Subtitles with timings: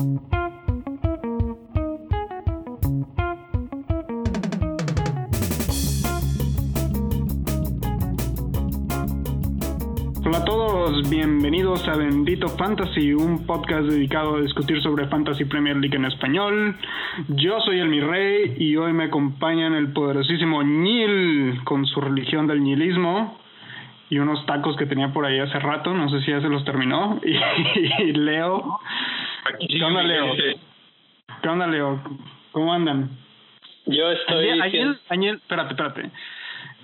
[0.00, 0.08] Hola
[10.38, 15.94] a todos, bienvenidos a Bendito Fantasy, un podcast dedicado a discutir sobre Fantasy Premier League
[15.94, 16.76] en español.
[17.28, 22.46] Yo soy el mi rey y hoy me acompañan el poderosísimo Nil con su religión
[22.46, 23.36] del nihilismo
[24.10, 26.64] y unos tacos que tenía por ahí hace rato, no sé si ya se los
[26.64, 27.20] terminó.
[27.98, 28.80] Y, Leo.
[29.68, 30.34] ¿Qué onda, Leo?
[31.42, 32.00] ¿Qué onda, Leo?
[32.52, 33.10] ¿Cómo andan?
[33.86, 34.60] Yo estoy.
[34.60, 36.10] Añel, Añel, espérate, espérate.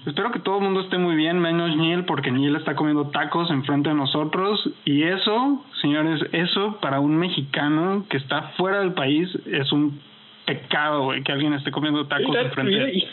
[0.07, 3.51] Espero que todo el mundo esté muy bien, menos Niel, porque Niel está comiendo tacos
[3.51, 4.71] enfrente de nosotros.
[4.85, 10.01] Y eso, señores, eso para un mexicano que está fuera del país es un
[10.47, 13.09] pecado, güey, que alguien esté comiendo tacos enfrente de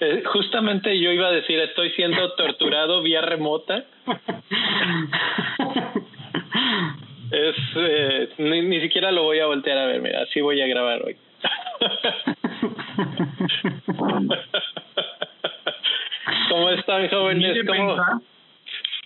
[0.00, 3.84] eh, justamente yo iba a decir, estoy siendo torturado vía remota.
[7.30, 10.66] es eh, ni, ni siquiera lo voy a voltear a ver, mira, así voy a
[10.66, 11.16] grabar hoy.
[16.48, 17.58] ¿Cómo están, jóvenes?
[17.66, 17.96] ¿Cómo?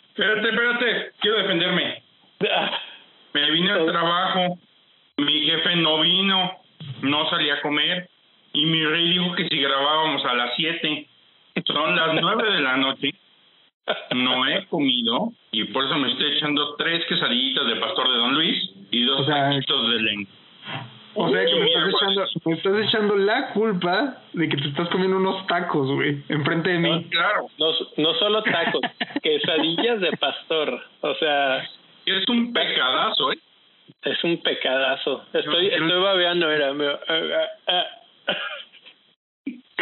[0.08, 2.02] Espérate, espérate, quiero defenderme.
[3.34, 4.58] Me vine al trabajo,
[5.16, 6.52] mi jefe no vino,
[7.00, 8.10] no salí a comer
[8.52, 11.06] y mi rey dijo que si grabábamos a las 7,
[11.66, 13.14] son las 9 de la noche,
[14.14, 18.34] no he comido y por eso me estoy echando tres quesadillitas de pastor de Don
[18.34, 20.32] Luis y dos O sea, taquitos de lengua.
[21.14, 24.88] O sea que me estás, echando, me estás echando la culpa de que te estás
[24.88, 27.04] comiendo unos tacos, güey, enfrente de mí.
[27.10, 27.66] Claro, No,
[27.98, 28.80] no solo tacos,
[29.22, 30.80] quesadillas de pastor.
[31.02, 31.58] O sea,
[32.06, 33.38] es un pecadazo, ¿eh?
[34.04, 35.24] es un pecadazo.
[35.34, 36.72] Estoy, estoy babeando, mira.
[36.72, 37.84] me- ah, ah,
[38.28, 38.36] ah.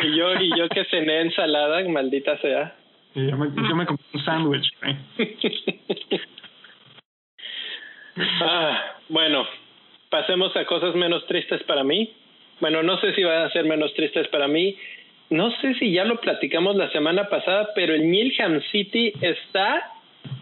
[0.03, 2.75] Y yo, y yo que cené ensalada, maldita sea.
[3.15, 4.97] Y yo, me, yo me comí un sándwich, güey.
[8.43, 9.47] Ah, bueno,
[10.11, 12.13] pasemos a cosas menos tristes para mí.
[12.61, 14.77] Bueno, no sé si van a ser menos tristes para mí.
[15.31, 19.93] No sé si ya lo platicamos la semana pasada, pero el Milham City está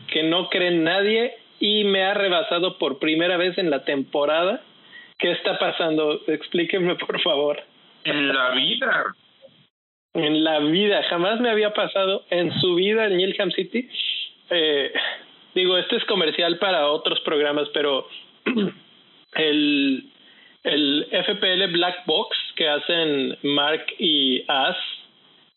[0.09, 4.63] que no cree en nadie y me ha rebasado por primera vez en la temporada.
[5.19, 6.21] ¿Qué está pasando?
[6.27, 7.61] Explíquenme, por favor.
[8.05, 9.15] En la vida.
[10.19, 13.89] En la vida, jamás me había pasado en su vida el Milham City.
[14.51, 14.93] Eh,
[15.55, 18.09] digo, este es comercial para otros programas, pero
[19.37, 20.05] el,
[20.65, 24.77] el FPL Black Box que hacen Mark y As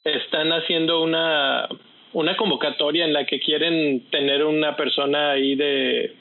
[0.03, 1.67] están haciendo una,
[2.13, 6.15] una convocatoria en la que quieren tener una persona ahí de,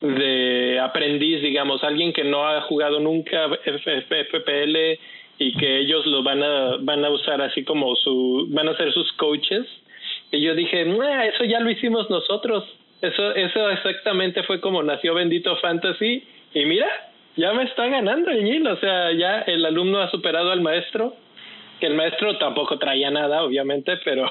[0.00, 4.98] de aprendiz, digamos, alguien que no ha jugado nunca FPL
[5.38, 8.92] y que ellos lo van a van a usar así como su van a ser
[8.92, 9.66] sus coaches
[10.32, 12.64] y yo dije "Nah, eso ya lo hicimos nosotros
[13.00, 16.88] eso eso exactamente fue como nació bendito fantasy y mira
[17.36, 21.14] ya me está ganando el Gil, o sea ya el alumno ha superado al maestro
[21.80, 24.30] que el maestro tampoco traía nada obviamente pero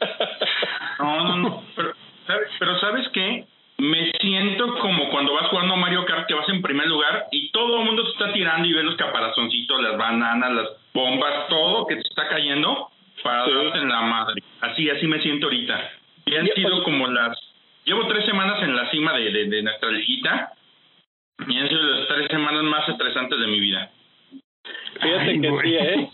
[0.98, 1.62] No, no, no.
[1.74, 1.92] Pero,
[2.26, 2.48] ¿sabes?
[2.58, 3.46] pero ¿sabes qué?
[3.78, 7.78] Me siento como cuando vas jugando Mario Kart que vas en primer lugar y todo
[7.80, 11.96] el mundo te está tirando y ves los caparazoncitos, las bananas, las bombas, todo que
[11.96, 12.88] te está cayendo
[13.22, 13.50] para Sí.
[13.52, 14.42] darte en la madre.
[14.60, 15.90] Así, así me siento ahorita.
[16.26, 17.36] Y han sido como las...
[17.84, 20.52] Llevo tres semanas en la cima de, de, de nuestra liguita
[21.48, 23.90] y han sido las tres semanas más estresantes de mi vida.
[25.04, 25.70] Fíjate Ay, que güey.
[25.70, 26.08] sí, ¿eh?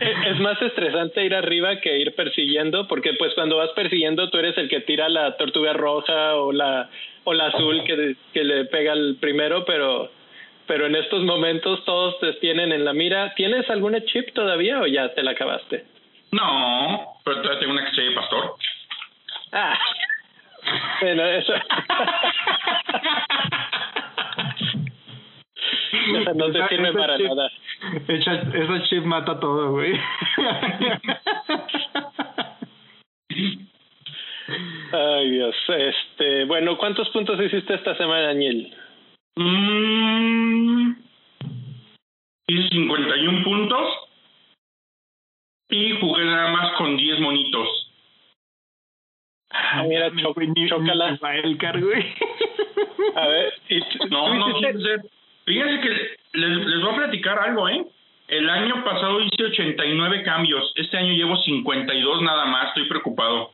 [0.30, 4.56] Es- más estresante ir arriba que ir persiguiendo, porque pues cuando vas persiguiendo tú eres
[4.58, 6.88] el que tira la tortuga roja o la
[7.24, 10.10] o la azul que, que le pega al primero, pero
[10.66, 13.34] pero en estos momentos todos te tienen en la mira.
[13.34, 15.84] ¿Tienes alguna chip todavía o ya te la acabaste?
[16.32, 18.54] No, pero todavía tengo una que se llama Pastor.
[19.52, 19.78] Ah,
[21.00, 21.52] bueno, eso.
[26.34, 27.50] No te sirve esa para chip- nada.
[28.08, 29.92] Esa, esa chip mata todo, güey.
[34.92, 35.54] Ay, Dios.
[35.68, 38.74] Este, bueno, ¿cuántos puntos hiciste esta semana, Daniel?
[39.36, 40.92] Mm,
[42.48, 43.88] hice 51 puntos
[45.70, 47.68] y jugué nada más con 10 monitos.
[49.50, 50.34] Ah, mira, cho-
[50.68, 51.18] chócala.
[51.22, 52.14] Wildcard, güey.
[53.14, 53.80] A ver, ¿y
[54.10, 55.08] No, no hiciste-.
[55.48, 57.84] Fíjense que les, les voy a platicar algo, ¿eh?
[58.28, 60.72] El año pasado hice 89 cambios.
[60.76, 62.68] Este año llevo 52 nada más.
[62.68, 63.50] Estoy preocupado.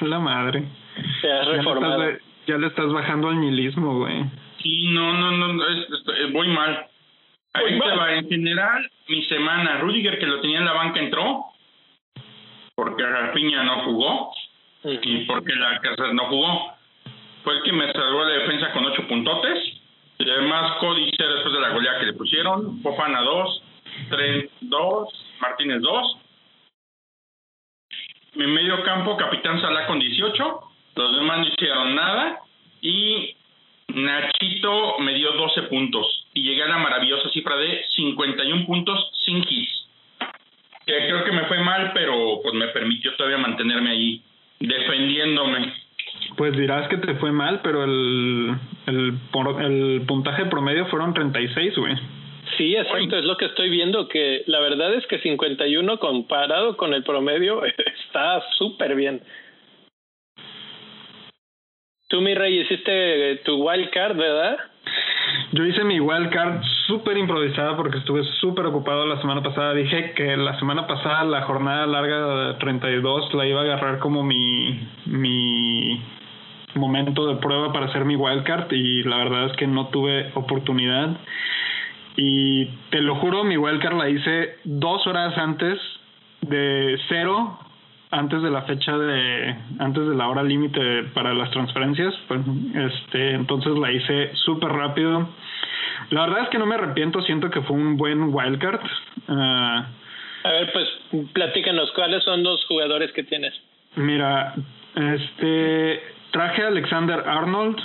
[0.00, 0.64] La madre.
[1.20, 2.02] te has Ya le, reformado?
[2.04, 4.24] estás, ya le estás bajando al nihilismo, güey.
[4.62, 6.86] Sí, no, no, no, no, es- es- es- voy mal.
[7.54, 7.98] Ahí Voy te mal.
[7.98, 8.14] va.
[8.14, 11.44] En general, mi semana, Rudiger, que lo tenía en la banca, entró.
[12.74, 14.32] Porque Rafinha no jugó.
[14.84, 16.72] y porque la casa no jugó.
[17.44, 19.58] Fue el que me salvó la defensa con ocho puntotes.
[20.24, 23.62] Y además Códice después de la goleada que le pusieron, Fofana 2,
[24.10, 25.08] Trent 2,
[25.40, 26.16] Martínez 2.
[28.34, 30.60] Mi medio campo, Capitán Salah con 18,
[30.94, 32.40] los demás no hicieron nada.
[32.80, 33.36] Y
[33.88, 39.38] Nachito me dio 12 puntos y llegué a la maravillosa cifra de 51 puntos sin
[39.38, 39.88] hits.
[40.86, 44.22] Que creo que me fue mal, pero pues me permitió todavía mantenerme ahí
[44.60, 45.81] defendiéndome.
[46.36, 48.54] Pues dirás que te fue mal, pero el,
[48.86, 49.18] el,
[49.60, 51.94] el puntaje promedio fueron 36, güey.
[52.56, 56.92] Sí, exacto, es lo que estoy viendo, que la verdad es que 51 comparado con
[56.92, 57.62] el promedio
[58.04, 59.22] está súper bien.
[62.08, 64.58] Tú, mi rey, hiciste tu wild card, ¿verdad?
[65.52, 69.74] Yo hice mi wild card súper improvisada porque estuve súper ocupado la semana pasada.
[69.74, 74.22] Dije que la semana pasada la jornada larga de 32 la iba a agarrar como
[74.22, 76.02] mi, mi
[76.74, 80.30] momento de prueba para hacer mi wild card y la verdad es que no tuve
[80.34, 81.16] oportunidad.
[82.16, 85.78] Y te lo juro, mi wild card la hice dos horas antes
[86.40, 87.58] de cero
[88.12, 92.40] antes de la fecha de antes de la hora límite para las transferencias pues,
[92.74, 95.28] este entonces la hice súper rápido.
[96.10, 98.80] La verdad es que no me arrepiento siento que fue un buen wildcard.
[99.28, 99.82] Uh,
[100.44, 100.88] a ver pues
[101.32, 103.54] platícanos cuáles son los jugadores que tienes
[103.96, 104.54] mira
[104.94, 107.78] este traje a Alexander Arnold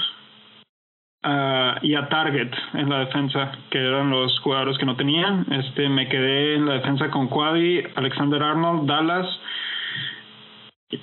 [1.24, 5.88] uh, y a Target en la defensa que eran los jugadores que no tenían este
[5.88, 9.27] me quedé en la defensa con Quadi Alexander Arnold Dallas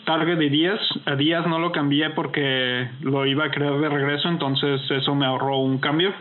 [0.04, 0.80] target de Díaz.
[1.04, 5.26] A Díaz no lo cambié porque lo iba a crear de regreso, entonces eso me
[5.26, 6.12] ahorró un cambio.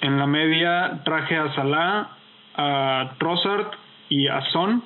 [0.00, 2.10] En la media traje a Salah,
[2.54, 3.72] a Trossard
[4.08, 4.82] y a Son.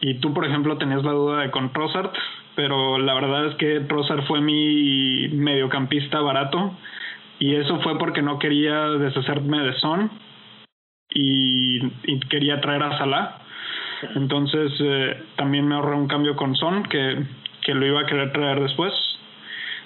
[0.00, 2.10] Y tú, por ejemplo, tenías la duda de con Trossard,
[2.56, 6.76] pero la verdad es que Trossard fue mi mediocampista barato.
[7.38, 10.10] Y eso fue porque no quería deshacerme de Son
[11.12, 11.80] y
[12.28, 13.39] quería traer a Salah.
[14.14, 17.22] Entonces eh, también me ahorré un cambio con Son que,
[17.62, 18.92] que lo iba a querer traer después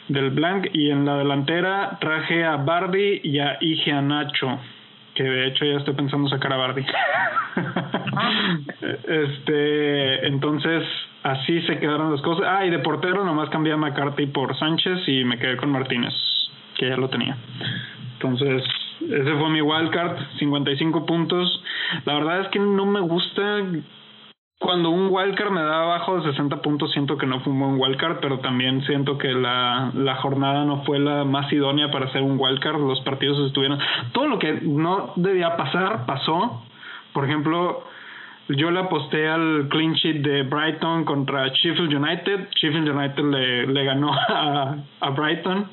[0.08, 0.69] del Blanc.
[0.72, 4.58] Y en la delantera traje a Bardi y a Ige a Nacho
[5.14, 6.84] que de hecho ya estoy pensando sacar a Bardi.
[9.06, 10.82] Este entonces
[11.22, 12.44] así se quedaron las cosas.
[12.49, 16.12] Ah y de portero nomás cambié a McCarthy por Sánchez y me quedé con Martínez
[16.76, 17.37] que ya lo tenía.
[18.14, 18.64] Entonces
[19.00, 21.62] ese fue mi wildcard 55 puntos.
[22.05, 23.62] La verdad es que no me gusta
[24.59, 27.81] cuando un wildcard me da abajo de 60 puntos, siento que no fue un buen
[27.81, 32.23] wildcard, pero también siento que la, la jornada no fue la más idónea para hacer
[32.23, 32.79] un wildcard.
[32.81, 33.79] Los partidos estuvieron.
[34.12, 36.62] Todo lo que no debía pasar, pasó.
[37.12, 37.85] Por ejemplo,
[38.49, 42.49] yo le aposté al clean sheet de Brighton contra Sheffield United.
[42.55, 45.69] Sheffield United le, le ganó a, a Brighton.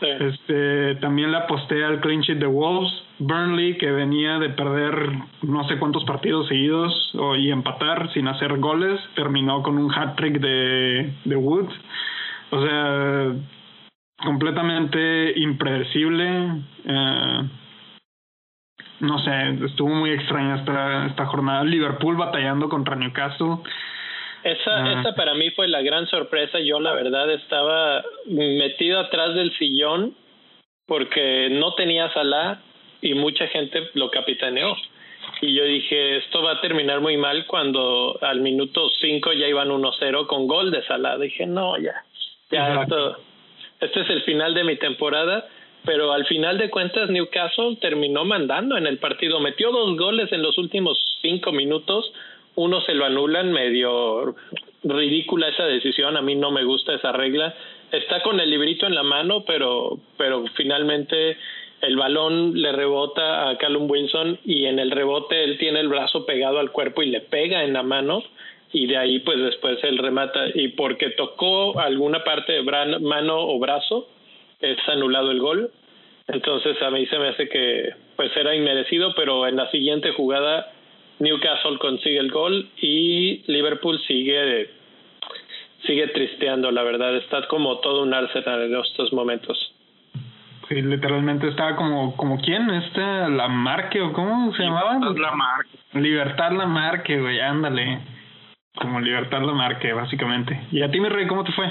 [0.00, 2.92] Este, también le aposté al clean de Wolves.
[3.18, 5.08] Burnley, que venía de perder
[5.42, 10.40] no sé cuántos partidos seguidos y empatar sin hacer goles, terminó con un hat trick
[10.40, 11.72] de, de Woods.
[12.50, 13.32] O sea,
[14.22, 16.62] completamente impredecible.
[16.84, 17.48] Eh,
[19.00, 21.64] no sé, estuvo muy extraña esta, esta jornada.
[21.64, 23.58] Liverpool batallando contra Newcastle.
[24.44, 25.00] Esa, ah.
[25.00, 26.60] esa para mí fue la gran sorpresa.
[26.60, 30.14] Yo la verdad estaba metido atrás del sillón
[30.86, 32.60] porque no tenía Salah
[33.00, 34.76] y mucha gente lo capitaneó.
[35.40, 39.70] Y yo dije, esto va a terminar muy mal cuando al minuto 5 ya iban
[39.70, 41.16] 1-0 con gol de Salah.
[41.16, 42.04] Dije, no, ya,
[42.50, 43.16] ya esto,
[43.80, 45.48] este es el final de mi temporada.
[45.86, 49.40] Pero al final de cuentas Newcastle terminó mandando en el partido.
[49.40, 52.10] Metió dos goles en los últimos cinco minutos
[52.56, 54.34] uno se lo anulan, medio
[54.82, 57.54] ridícula esa decisión, a mí no me gusta esa regla.
[57.90, 61.36] Está con el librito en la mano, pero, pero finalmente
[61.80, 66.24] el balón le rebota a Callum Wilson y en el rebote él tiene el brazo
[66.24, 68.22] pegado al cuerpo y le pega en la mano
[68.72, 72.62] y de ahí pues después él remata y porque tocó alguna parte de
[73.00, 74.08] mano o brazo
[74.60, 75.70] es anulado el gol
[76.28, 80.72] entonces a mí se me hace que pues era inmerecido pero en la siguiente jugada
[81.18, 84.70] Newcastle consigue el gol y Liverpool sigue
[85.86, 89.74] sigue tristeando, la verdad, está como todo un Arsenal en estos momentos.
[90.68, 94.98] Sí, literalmente estaba como, como quién, este, la Marque o cómo se llamaba?
[95.14, 95.78] La Marque.
[95.92, 97.98] Libertad la Marque, güey, ándale.
[98.74, 100.58] Como Libertad la Marque, básicamente.
[100.72, 101.70] ¿Y a ti, mi rey, cómo te fue?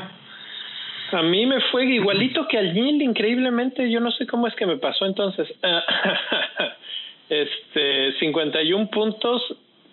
[1.11, 3.89] A mí me fue igualito que al Gil, increíblemente.
[3.91, 5.47] Yo no sé cómo es que me pasó entonces.
[7.41, 9.41] este 51 puntos,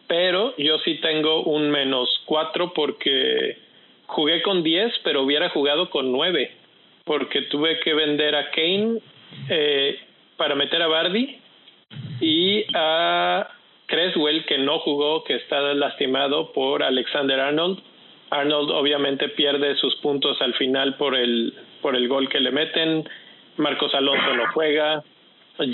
[0.06, 3.58] pero yo sí tengo un menos 4 porque
[4.06, 6.50] jugué con 10, pero hubiera jugado con 9,
[7.04, 8.98] porque tuve que vender a Kane
[9.48, 9.98] eh,
[10.36, 11.38] para meter a Bardi
[12.20, 13.48] y a
[13.86, 17.80] Creswell, que no jugó, que está lastimado por Alexander Arnold.
[18.30, 23.08] Arnold obviamente pierde sus puntos al final por el, por el gol que le meten.
[23.56, 25.02] Marcos Alonso no juega.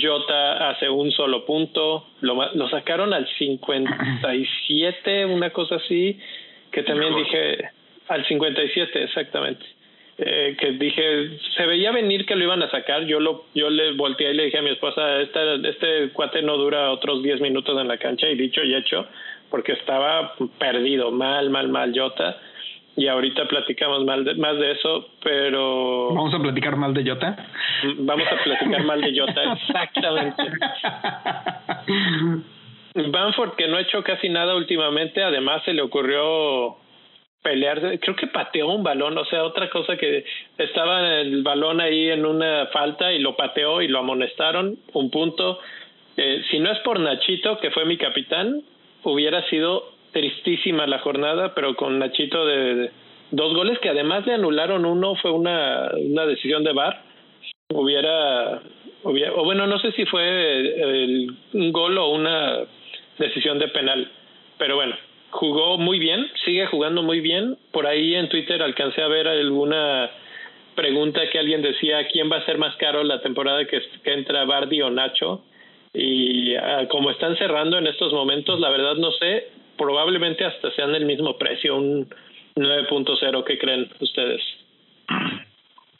[0.00, 2.06] Jota hace un solo punto.
[2.20, 6.18] Lo, lo sacaron al 57, una cosa así,
[6.70, 7.70] que también dije
[8.08, 9.64] al 57, exactamente.
[10.18, 13.92] Eh, que dije, se veía venir que lo iban a sacar, yo lo yo le
[13.92, 17.78] volteé y le dije a mi esposa, este, este cuate no dura otros 10 minutos
[17.78, 19.06] en la cancha y dicho y hecho,
[19.50, 22.40] porque estaba perdido, mal, mal, mal Jota.
[22.96, 26.14] Y ahorita platicamos mal de, más de eso, pero...
[26.14, 27.36] ¿Vamos a platicar mal de Jota?
[27.98, 30.42] Vamos a platicar mal de Jota, exactamente.
[32.94, 36.76] Banford, que no ha hecho casi nada últimamente, además se le ocurrió
[37.42, 40.24] pelearse, creo que pateó un balón, o sea, otra cosa que
[40.58, 45.60] estaba el balón ahí en una falta y lo pateó y lo amonestaron, un punto.
[46.16, 48.62] Eh, si no es por Nachito, que fue mi capitán,
[49.04, 52.90] hubiera sido tristísima la jornada, pero con Nachito de,
[53.32, 57.02] dos goles que además le anularon uno, fue una, una decisión de VAR,
[57.68, 58.62] hubiera,
[59.02, 62.61] hubiera, o bueno, no sé si fue un gol o una
[63.18, 64.11] decisión de penal,
[64.56, 64.96] pero bueno,
[65.32, 67.58] jugó muy bien, sigue jugando muy bien.
[67.70, 70.11] Por ahí en Twitter alcancé a ver alguna
[70.75, 74.80] pregunta que alguien decía quién va a ser más caro la temporada que, entra Bardi
[74.80, 75.44] o Nacho.
[75.92, 80.95] Y ah, como están cerrando en estos momentos, la verdad no sé, probablemente hasta sean
[80.95, 82.09] el mismo precio, un
[82.56, 83.45] 9.0.
[83.45, 84.42] ¿Qué creen ustedes?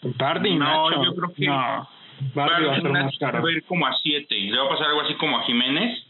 [0.03, 1.89] Bardi, no, yo creo que no.
[2.35, 3.43] Bardi, va a ser más caro.
[3.43, 4.35] Va a ir como a 7.
[4.35, 6.07] Le va a pasar algo así como a Jiménez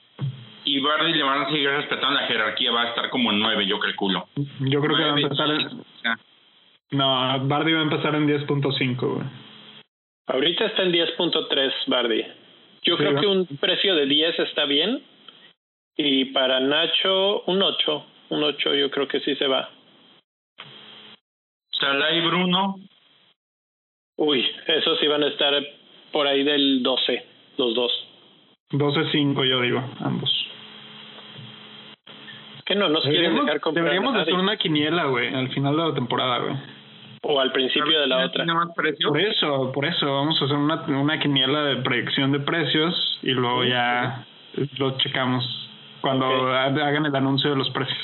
[0.66, 3.66] y Bardi le van a seguir respetando la jerarquía, va a estar como en 9,
[3.66, 4.28] yo calculo.
[4.60, 5.84] Yo creo que va a empezar en...
[6.90, 9.30] No, Bardi va a empezar en 10.5,
[10.26, 12.24] Ahorita está en 10.3 Bardi.
[12.82, 15.02] Yo creo que un precio de 10 está bien.
[15.96, 18.06] Y para Nacho, un 8.
[18.30, 19.70] Un 8 yo creo que sí se va.
[21.80, 22.76] Salah y Bruno.
[24.16, 25.54] Uy, esos van a estar
[26.12, 27.24] por ahí del 12,
[27.58, 27.92] los dos.
[28.72, 30.46] 12.5 yo digo, ambos
[32.66, 33.84] que no nos quieren dejar comprar.
[33.84, 36.56] Deberíamos hacer una quiniela, güey, al final de la temporada, güey.
[37.22, 38.44] O al principio de la otra.
[38.74, 43.30] Por eso, por eso, vamos a hacer una, una quiniela de proyección de precios y
[43.30, 44.26] luego ya
[44.78, 45.65] lo checamos
[46.06, 47.98] cuando hagan el anuncio de los precios.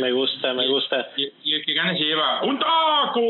[0.00, 1.08] Me gusta, me gusta.
[1.16, 3.20] Y, el que gane se lleva un taco.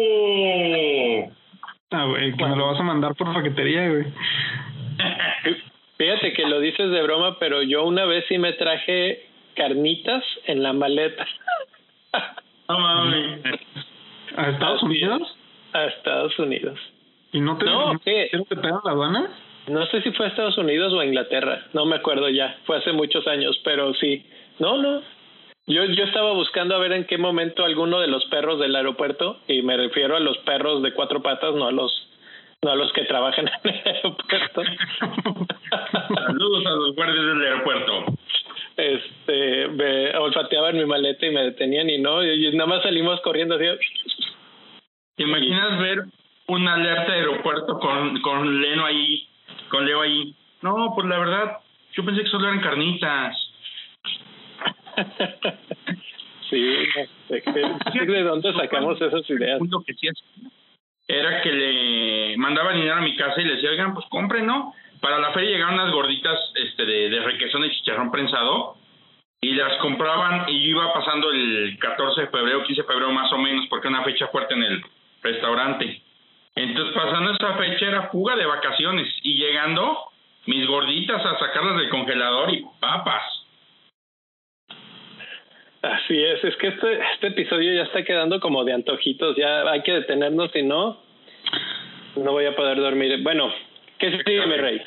[1.91, 4.07] Ah, güey, que me lo vas a mandar por paquetería, güey.
[5.99, 10.63] Fíjate que lo dices de broma, pero yo una vez sí me traje carnitas en
[10.63, 11.27] la maleta.
[12.71, 13.41] No mames.
[14.37, 15.37] ¿A Estados Unidos?
[15.75, 16.81] A Estados Unidos.
[17.33, 18.31] ¿Y no te, no, ¿qué?
[18.31, 19.29] te pegan la aduana?
[19.69, 22.79] No sé si fue a Estados Unidos o a Inglaterra, no me acuerdo ya, fue
[22.79, 24.25] hace muchos años, pero sí.
[24.59, 25.03] No, no.
[25.67, 29.39] Yo, yo estaba buscando a ver en qué momento alguno de los perros del aeropuerto,
[29.47, 31.93] y me refiero a los perros de cuatro patas, no a los
[32.63, 34.63] no a los que trabajan en el aeropuerto.
[36.27, 38.19] Saludos a los guardias del aeropuerto
[38.79, 43.57] este, me olfateaban mi maleta y me detenían y no, y nada más salimos corriendo
[43.57, 43.67] así.
[45.17, 46.05] ¿Te imaginas ver
[46.47, 49.27] una alerta de aeropuerto con, con Leno ahí,
[49.69, 50.35] con Leo ahí?
[50.63, 51.59] No, pues la verdad,
[51.93, 53.37] yo pensé que solo eran carnitas.
[56.51, 56.77] sí,
[57.29, 59.61] ¿de dónde sacamos esas ideas?
[61.11, 64.75] era que le mandaba dinero a mi casa y le decía, oigan, pues compren, ¿no?
[65.01, 68.77] para la feria llegaron unas gorditas este, de, de requesón y chicharrón prensado
[69.41, 73.33] y las compraban y yo iba pasando el 14 de febrero, 15 de febrero más
[73.33, 74.85] o menos, porque era una fecha fuerte en el
[75.23, 76.03] restaurante.
[76.63, 79.99] Entonces pasando esa fecha era fuga de vacaciones y llegando
[80.47, 83.23] mis gorditas a sacarlas del congelador y papas.
[85.83, 89.83] Así es, es que este, este episodio ya está quedando como de antojitos, ya hay
[89.83, 90.99] que detenernos, si no,
[92.17, 93.23] no voy a poder dormir.
[93.23, 93.53] Bueno,
[93.99, 94.81] ¿Qué se sigue, mi rey?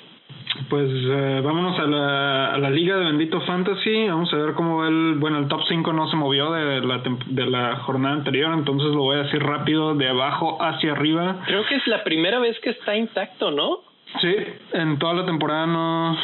[0.69, 4.07] Pues eh, vámonos a la, a la liga de Bendito Fantasy.
[4.07, 5.15] Vamos a ver cómo va el.
[5.17, 9.03] Bueno, el top 5 no se movió de la, de la jornada anterior, entonces lo
[9.03, 11.37] voy a decir rápido, de abajo hacia arriba.
[11.45, 13.79] Creo que es la primera vez que está intacto, ¿no?
[14.19, 14.35] Sí,
[14.73, 16.17] en toda la temporada no,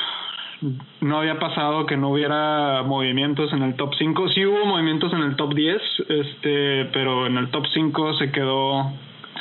[1.01, 4.29] no había pasado que no hubiera movimientos en el top 5.
[4.29, 8.91] Sí hubo movimientos en el top 10, este, pero en el top 5 se quedó,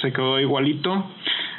[0.00, 1.07] se quedó igualito.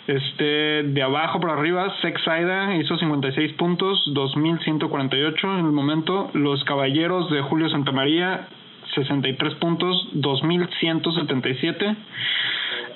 [0.08, 6.32] Este, de abajo para arriba, Sexaida hizo 56 puntos, 2148 en el momento.
[6.34, 8.48] Los Caballeros de Julio Santamaría,
[8.96, 11.96] 63 puntos, 2177.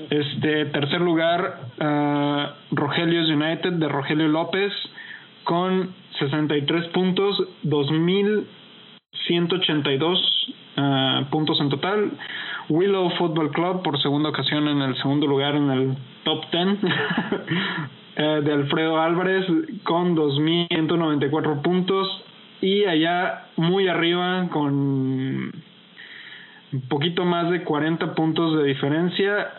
[0.10, 4.72] Este, tercer lugar, uh, Rogelios United de Rogelio López,
[5.44, 12.12] con 63 puntos, 2182 uh, puntos en total.
[12.72, 16.68] Willow Football Club por segunda ocasión en el segundo lugar en el top 10
[18.16, 19.46] eh, de Alfredo Álvarez
[19.84, 22.24] con 2.194 puntos
[22.62, 25.52] y allá muy arriba con un
[26.88, 29.50] poquito más de 40 puntos de diferencia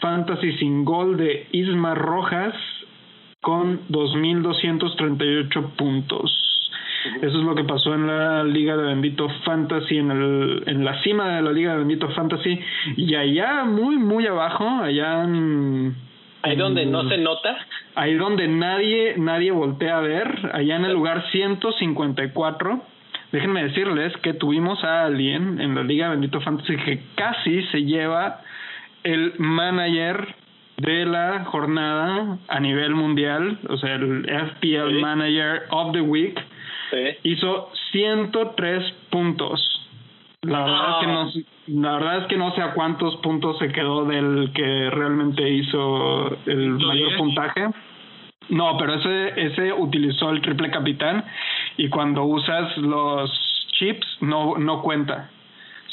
[0.00, 2.54] Fantasy sin gol de Isma Rojas
[3.40, 6.51] con 2.238 puntos.
[7.20, 11.00] Eso es lo que pasó en la Liga de Bendito Fantasy, en, el, en la
[11.02, 12.58] cima de la Liga de Bendito Fantasy,
[12.96, 15.94] y allá muy, muy abajo, allá en...
[16.42, 17.56] Ahí donde no se nota.
[17.94, 22.80] Ahí donde nadie, nadie voltea a ver, allá en el lugar 154.
[23.30, 27.84] Déjenme decirles que tuvimos a alguien en la Liga de Bendito Fantasy que casi se
[27.84, 28.40] lleva
[29.04, 30.34] el manager
[30.78, 36.38] de la jornada a nivel mundial, o sea, el FPL Manager of the Week,
[37.22, 39.68] hizo 103 puntos.
[40.42, 43.68] La verdad, es que no, la verdad es que no sé a cuántos puntos se
[43.68, 47.68] quedó del que realmente hizo el mayor puntaje.
[48.48, 51.24] No, pero ese, ese utilizó el triple capitán
[51.76, 53.30] y cuando usas los
[53.78, 55.30] chips no, no cuenta.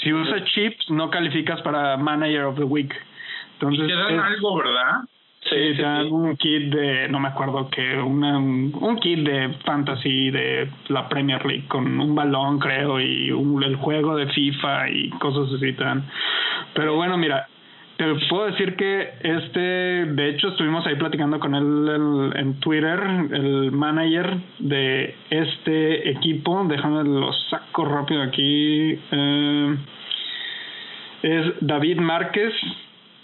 [0.01, 2.93] Si usas chips no calificas para Manager of the Week.
[3.53, 5.01] Entonces, te dan algo, ¿verdad?
[5.41, 11.07] Sí, dan un kit de, no me acuerdo qué, un kit de fantasy de la
[11.07, 15.73] Premier League con un balón, creo, y un, el juego de FIFA y cosas así.
[15.73, 16.03] Tan.
[16.73, 17.47] Pero bueno, mira,
[17.95, 22.99] te puedo decir que este, de hecho, estuvimos ahí platicando con él en Twitter,
[23.31, 26.65] el manager de este equipo.
[26.67, 28.99] Déjame lo saco rápido aquí.
[29.11, 29.77] Eh,
[31.23, 32.53] es David Márquez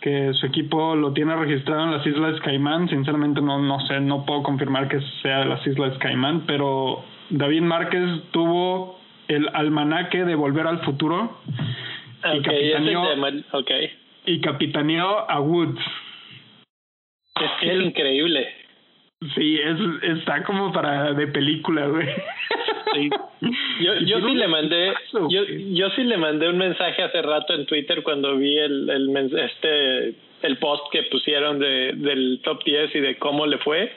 [0.05, 2.87] que su equipo lo tiene registrado en las Islas Caimán.
[2.89, 7.63] Sinceramente no, no sé, no puedo confirmar que sea de las Islas Caimán, pero David
[7.63, 11.39] Márquez tuvo el almanaque de Volver al Futuro
[12.23, 13.03] y, capitaneó,
[14.27, 15.81] y capitaneó a Woods.
[17.63, 18.47] Es increíble.
[19.33, 19.79] Sí, es,
[20.19, 22.07] está como para de película, güey.
[23.81, 24.93] Yo, yo sí le mandé,
[25.29, 29.39] yo, yo sí le mandé un mensaje hace rato en Twitter cuando vi el, el
[29.39, 33.91] este el post que pusieron de, del top 10 y de cómo le fue.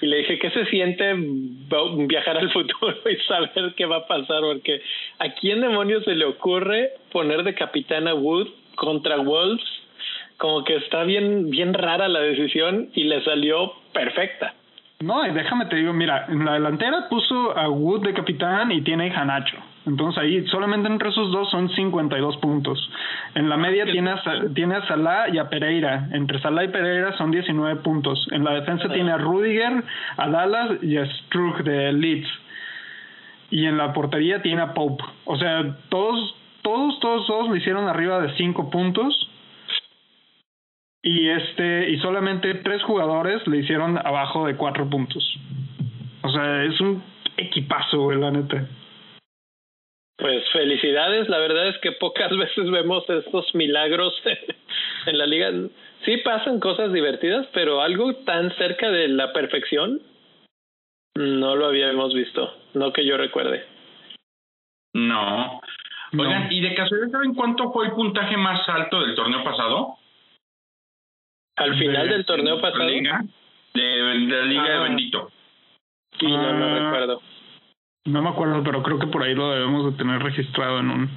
[0.00, 4.40] Y le dije, ¿qué se siente viajar al futuro y saber qué va a pasar?
[4.42, 4.80] Porque
[5.18, 9.64] ¿a quién demonios se le ocurre poner de capitán a Wood contra Wolves?
[10.36, 14.54] Como que está bien, bien rara la decisión y le salió perfecta.
[15.00, 19.14] No, déjame te digo, mira, en la delantera puso a Wood de capitán y tiene
[19.14, 19.56] a Nacho.
[19.86, 22.90] Entonces ahí solamente entre esos dos son 52 puntos.
[23.36, 24.20] En la media tiene a,
[24.52, 26.08] tiene a Salah y a Pereira.
[26.10, 28.26] Entre Salah y Pereira son 19 puntos.
[28.32, 29.84] En la defensa tiene a Rudiger,
[30.16, 32.28] a Dallas y a Strug de Leeds.
[33.50, 35.04] Y en la portería tiene a Pope.
[35.26, 39.30] O sea, todos, todos, todos, todos le hicieron arriba de 5 puntos
[41.02, 45.24] y este y solamente tres jugadores le hicieron abajo de cuatro puntos.
[46.22, 47.02] O sea, es un
[47.36, 48.68] equipazo, güey, la neta.
[50.16, 54.14] Pues felicidades, la verdad es que pocas veces vemos estos milagros
[55.06, 55.50] en la liga.
[56.04, 60.00] Sí pasan cosas divertidas, pero algo tan cerca de la perfección
[61.16, 63.64] no lo habíamos visto, no que yo recuerde.
[64.94, 65.60] No.
[66.16, 69.96] Oigan, ¿y de casualidad saben cuánto fue el puntaje más alto del torneo pasado?
[71.58, 72.86] Al final del torneo pasado.
[72.86, 73.00] de,
[73.74, 74.80] la Liga de ah.
[74.82, 75.30] Bendito.
[76.18, 76.78] Sí, no, no ah.
[76.78, 77.22] recuerdo.
[78.04, 81.10] No me acuerdo, pero creo que por ahí lo debemos de tener registrado en un,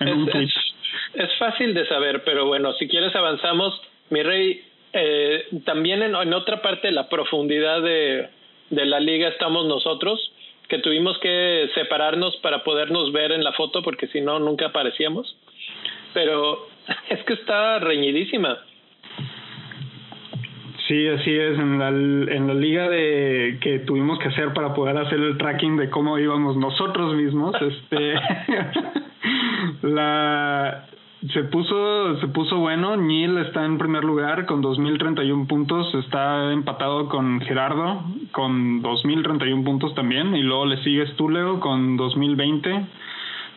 [0.00, 0.48] en es, un tweet.
[1.14, 3.80] Es, fácil de saber, pero bueno, si quieres avanzamos.
[4.10, 8.28] Mi rey, eh, también en, en, otra parte de la profundidad de,
[8.70, 10.32] de la liga estamos nosotros,
[10.68, 15.36] que tuvimos que separarnos para podernos ver en la foto, porque si no, nunca aparecíamos.
[16.12, 16.66] Pero
[17.08, 18.58] es que está reñidísima.
[20.92, 21.58] Sí, así es.
[21.58, 25.78] En la, en la liga de que tuvimos que hacer para poder hacer el tracking
[25.78, 28.12] de cómo íbamos nosotros mismos, este,
[29.88, 30.84] la
[31.32, 32.98] se puso se puso bueno.
[32.98, 35.94] Neil está en primer lugar con 2031 puntos.
[35.94, 40.36] Está empatado con Gerardo con 2031 puntos también.
[40.36, 42.86] Y luego le sigue Stuleo con 2020.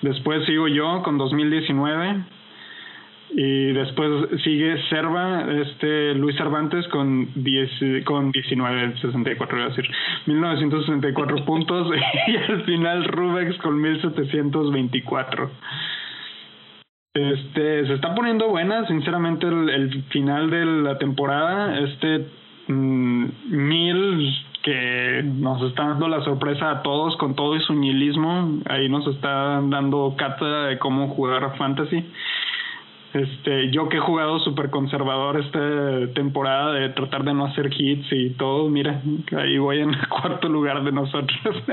[0.04, 2.24] Después sigo yo con 2019
[3.38, 9.86] y después sigue Serva, este Luis Cervantes con 10 con 19 64 voy a decir
[10.26, 11.94] 1964 puntos
[12.28, 15.52] y al final Rubex con 1724.
[17.14, 22.28] Este se está poniendo buena, sinceramente el, final de la temporada, este
[22.70, 28.62] mm, mil que nos está dando la sorpresa a todos con todo su nihilismo.
[28.70, 32.04] Ahí nos está dando cátedra de cómo jugar fantasy.
[33.16, 38.12] Este, yo que he jugado súper conservador esta temporada de tratar de no hacer hits
[38.12, 39.02] y todo, mira,
[39.38, 41.40] ahí voy en el cuarto lugar de nosotros.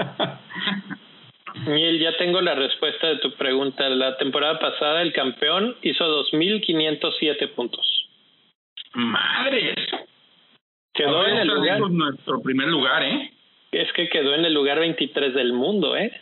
[1.67, 3.89] Miguel, ya tengo la respuesta de tu pregunta.
[3.89, 8.09] La temporada pasada el campeón hizo 2.507 puntos.
[8.95, 9.75] ¡Madres!
[10.95, 11.81] Quedó en el lugar.
[11.91, 13.33] nuestro primer lugar, ¿eh?
[13.73, 16.13] Es que quedó en el lugar 23 del mundo, ¿eh?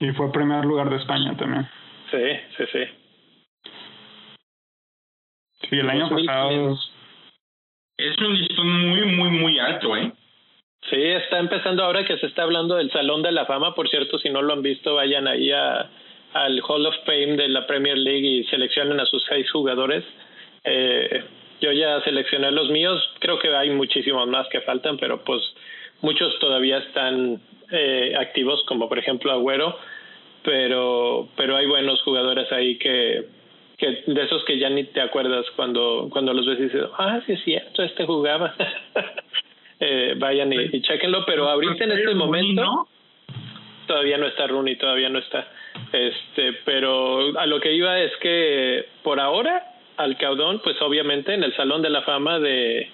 [0.00, 1.68] Y fue primer lugar de España también.
[2.10, 2.16] Sí,
[2.56, 3.07] sí, sí.
[5.62, 6.78] Sí, el año pasado.
[7.96, 10.12] Es un listón muy, muy, muy alto, ¿eh?
[10.88, 13.74] Sí, está empezando ahora que se está hablando del Salón de la Fama.
[13.74, 15.90] Por cierto, si no lo han visto, vayan ahí a,
[16.32, 20.04] al Hall of Fame de la Premier League y seleccionen a sus seis jugadores.
[20.64, 21.24] Eh,
[21.60, 23.02] yo ya seleccioné los míos.
[23.18, 25.42] Creo que hay muchísimos más que faltan, pero pues
[26.00, 27.40] muchos todavía están
[27.72, 29.76] eh, activos, como por ejemplo Agüero.
[30.44, 33.26] Pero, pero hay buenos jugadores ahí que,
[33.78, 37.20] que de esos que ya ni te acuerdas cuando, cuando los ves y dices, ah,
[37.24, 38.54] sí es cierto, este jugaba.
[39.80, 42.88] eh, vayan y, y chequenlo, pero ahorita en este momento
[43.86, 45.48] todavía no está Rooney, todavía no está.
[45.92, 49.64] Este, pero a lo que iba es que por ahora
[49.96, 52.88] al caudón, pues obviamente en el Salón de la Fama de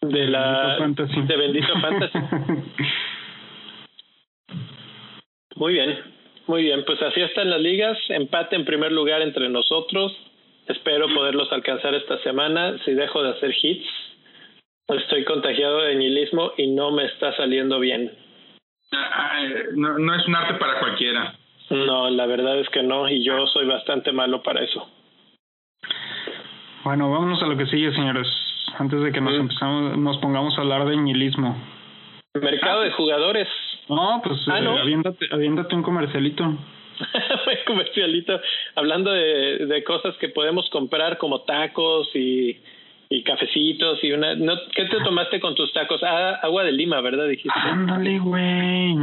[0.00, 2.18] de la de Bendito Fantasy.
[5.56, 5.98] Muy bien,
[6.50, 10.12] muy bien, pues así están las ligas, empate en primer lugar entre nosotros.
[10.66, 12.76] Espero poderlos alcanzar esta semana.
[12.84, 13.86] Si dejo de hacer hits,
[14.88, 18.10] estoy contagiado de nihilismo y no me está saliendo bien.
[19.76, 21.36] No, no es un arte para cualquiera.
[21.70, 24.88] No, la verdad es que no, y yo soy bastante malo para eso.
[26.82, 28.26] Bueno, vámonos a lo que sigue, señores.
[28.76, 31.56] Antes de que nos empezamos, nos pongamos a hablar de nihilismo.
[32.34, 33.46] Mercado de jugadores.
[33.90, 34.78] No, pues Ah, ¿no?
[34.78, 36.44] eh, aviéntate, aviéntate un comercialito.
[37.66, 38.40] Comercialito.
[38.76, 42.56] Hablando de, de cosas que podemos comprar como tacos y,
[43.08, 44.34] y cafecitos y una...
[44.34, 46.02] No, ¿Qué te tomaste con tus tacos?
[46.02, 47.26] Ah, agua de lima, ¿verdad?
[47.28, 47.58] Dijiste.
[47.58, 48.96] Ándale, güey.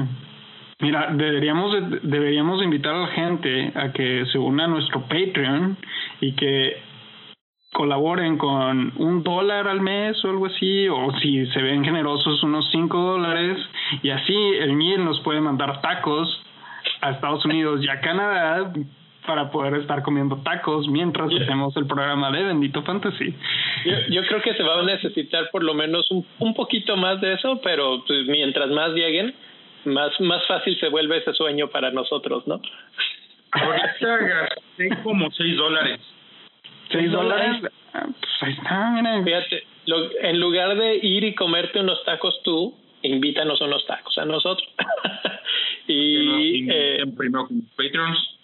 [0.79, 5.75] Mira, deberíamos de- deberíamos invitar a la gente a que se una a nuestro Patreon
[6.21, 6.77] y que
[7.77, 12.67] colaboren con un dólar al mes o algo así, o si se ven generosos unos
[12.71, 13.59] cinco dólares,
[14.01, 16.27] y así el NIL nos puede mandar tacos
[17.01, 18.73] a Estados Unidos y a Canadá
[19.27, 23.35] para poder estar comiendo tacos mientras hacemos el programa de Bendito Fantasy.
[23.85, 27.21] Yo, yo creo que se va a necesitar por lo menos un, un poquito más
[27.21, 29.35] de eso, pero pues, mientras más lleguen,
[29.85, 32.59] más, más fácil se vuelve ese sueño para nosotros, ¿no?
[33.51, 36.16] Ahorita gasté como 6 dólares.
[36.91, 37.61] ¿Seis dólares?
[37.93, 39.23] Ah, Pues ahí está, mira.
[39.23, 44.25] Fíjate, lo- en lugar de ir y comerte unos tacos tú, invítanos unos tacos a
[44.25, 44.67] nosotros.
[45.87, 48.37] y eh, en primero con Patreons.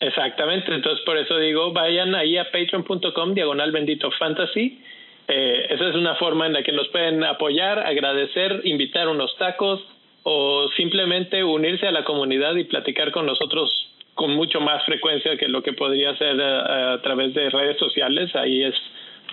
[0.00, 4.80] exactamente, entonces por eso digo, vayan ahí a patreon.com diagonal bendito fantasy.
[5.28, 9.80] Eh, esa es una forma en la que nos pueden apoyar, agradecer, invitar unos tacos
[10.24, 13.70] o simplemente unirse a la comunidad y platicar con nosotros
[14.14, 18.34] con mucho más frecuencia que lo que podría ser eh, a, través de redes sociales.
[18.34, 18.74] Ahí es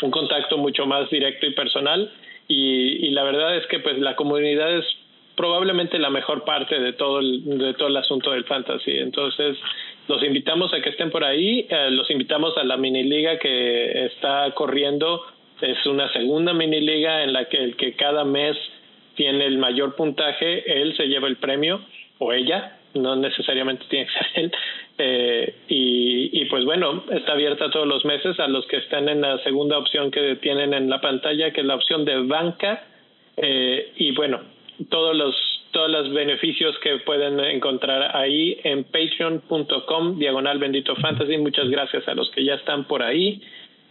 [0.02, 2.12] un contacto mucho más directo y personal.
[2.48, 4.86] Y, la verdad es que pues la comunidad es
[5.36, 8.98] probablemente la mejor parte de todo el, de todo el asunto del fantasy.
[8.98, 9.58] Entonces,
[10.08, 14.06] los invitamos a que estén por ahí, eh, los invitamos a la mini liga que
[14.06, 15.24] está corriendo.
[15.62, 18.56] Es una segunda mini liga en la que el que cada mes
[19.16, 21.82] tiene el mayor puntaje, él se lleva el premio
[22.20, 24.52] o ella, no necesariamente tiene que ser él.
[24.98, 29.22] Eh, y, y pues bueno, está abierta todos los meses a los que están en
[29.22, 32.84] la segunda opción que tienen en la pantalla, que es la opción de banca.
[33.38, 34.42] Eh, y bueno,
[34.90, 35.36] todos los
[35.72, 42.16] todos los beneficios que pueden encontrar ahí en patreon.com diagonal bendito fantasy muchas gracias a
[42.16, 43.42] los que ya están por ahí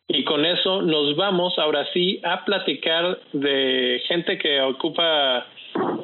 [0.09, 5.47] y con eso nos vamos ahora sí a platicar de gente que ocupa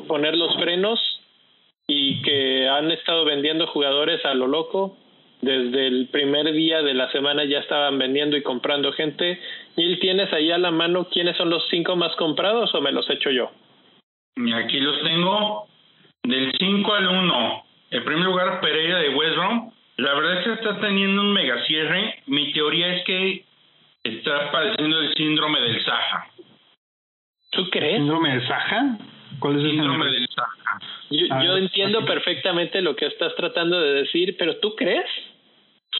[0.06, 1.00] poner los frenos
[1.86, 4.96] y que han estado vendiendo jugadores a lo loco
[5.42, 9.40] desde el primer día de la semana ya estaban vendiendo y comprando gente.
[9.76, 13.10] ¿Y tienes ahí a la mano quiénes son los cinco más comprados o me los
[13.10, 13.50] echo yo?
[14.36, 15.66] Y aquí los tengo
[16.22, 17.64] del 5 al 1.
[17.90, 19.72] El primer lugar, Pereira de West Brom.
[19.96, 22.22] La verdad es que está teniendo un mega cierre.
[22.26, 23.44] Mi teoría es que
[24.04, 26.28] está padeciendo el síndrome del Saja.
[27.50, 27.96] ¿Tú crees?
[27.96, 28.98] ¿Síndrome de Saja?
[29.38, 30.12] ¿Cuál es ese Síndrome nombre?
[30.12, 30.78] del Saja.
[31.10, 32.06] Yo, A yo entiendo así.
[32.08, 35.06] perfectamente lo que estás tratando de decir, pero ¿tú crees?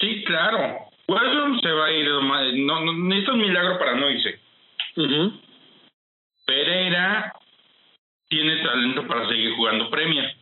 [0.01, 0.79] Sí, claro.
[1.07, 2.09] Brom se va a ir.
[2.09, 4.39] No, no, necesita un milagro para no irse.
[6.47, 7.33] Pereira
[8.29, 10.35] tiene talento para seguir jugando Premier.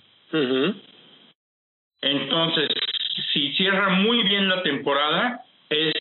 [2.03, 2.69] Entonces,
[3.33, 5.93] si cierra muy bien la temporada, es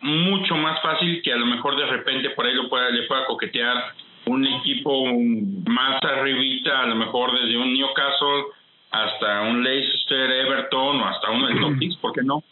[0.00, 3.26] mucho más fácil que a lo mejor de repente por ahí lo pueda, le pueda
[3.26, 3.94] coquetear
[4.26, 5.06] un equipo
[5.66, 8.44] más arribita, a lo mejor desde un Newcastle
[8.90, 12.42] hasta un Leicester, Everton o hasta uno del Top ¿por qué no?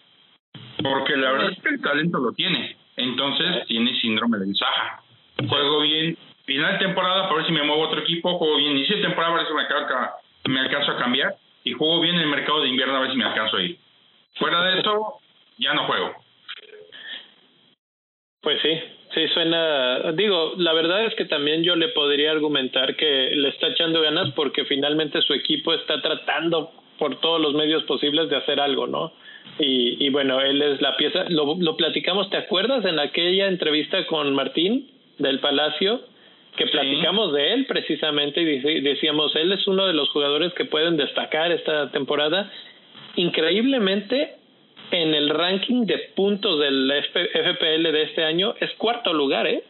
[0.82, 2.76] Porque la verdad es que el talento lo tiene.
[2.96, 5.02] Entonces tiene síndrome de Zaha.
[5.48, 8.72] Juego bien, final de temporada para ver si me muevo a otro equipo, juego bien,
[8.72, 12.22] inicio de temporada a ver si me, me alcanzo a cambiar y juego bien en
[12.22, 13.78] el mercado de invierno a ver si me alcanzo a ir.
[14.34, 15.20] Fuera de eso,
[15.58, 16.12] ya no juego.
[18.42, 18.80] Pues sí,
[19.14, 23.68] sí suena, digo, la verdad es que también yo le podría argumentar que le está
[23.68, 28.60] echando ganas porque finalmente su equipo está tratando por todos los medios posibles de hacer
[28.60, 29.12] algo, ¿no?
[29.58, 34.06] Y, y bueno, él es la pieza, lo, lo platicamos, ¿te acuerdas en aquella entrevista
[34.06, 36.00] con Martín del Palacio?
[36.56, 40.98] Que platicamos de él precisamente y decíamos, él es uno de los jugadores que pueden
[40.98, 42.52] destacar esta temporada.
[43.16, 44.36] Increíblemente,
[44.92, 49.64] en el ranking de puntos del FPL de este año es cuarto lugar, ¿eh?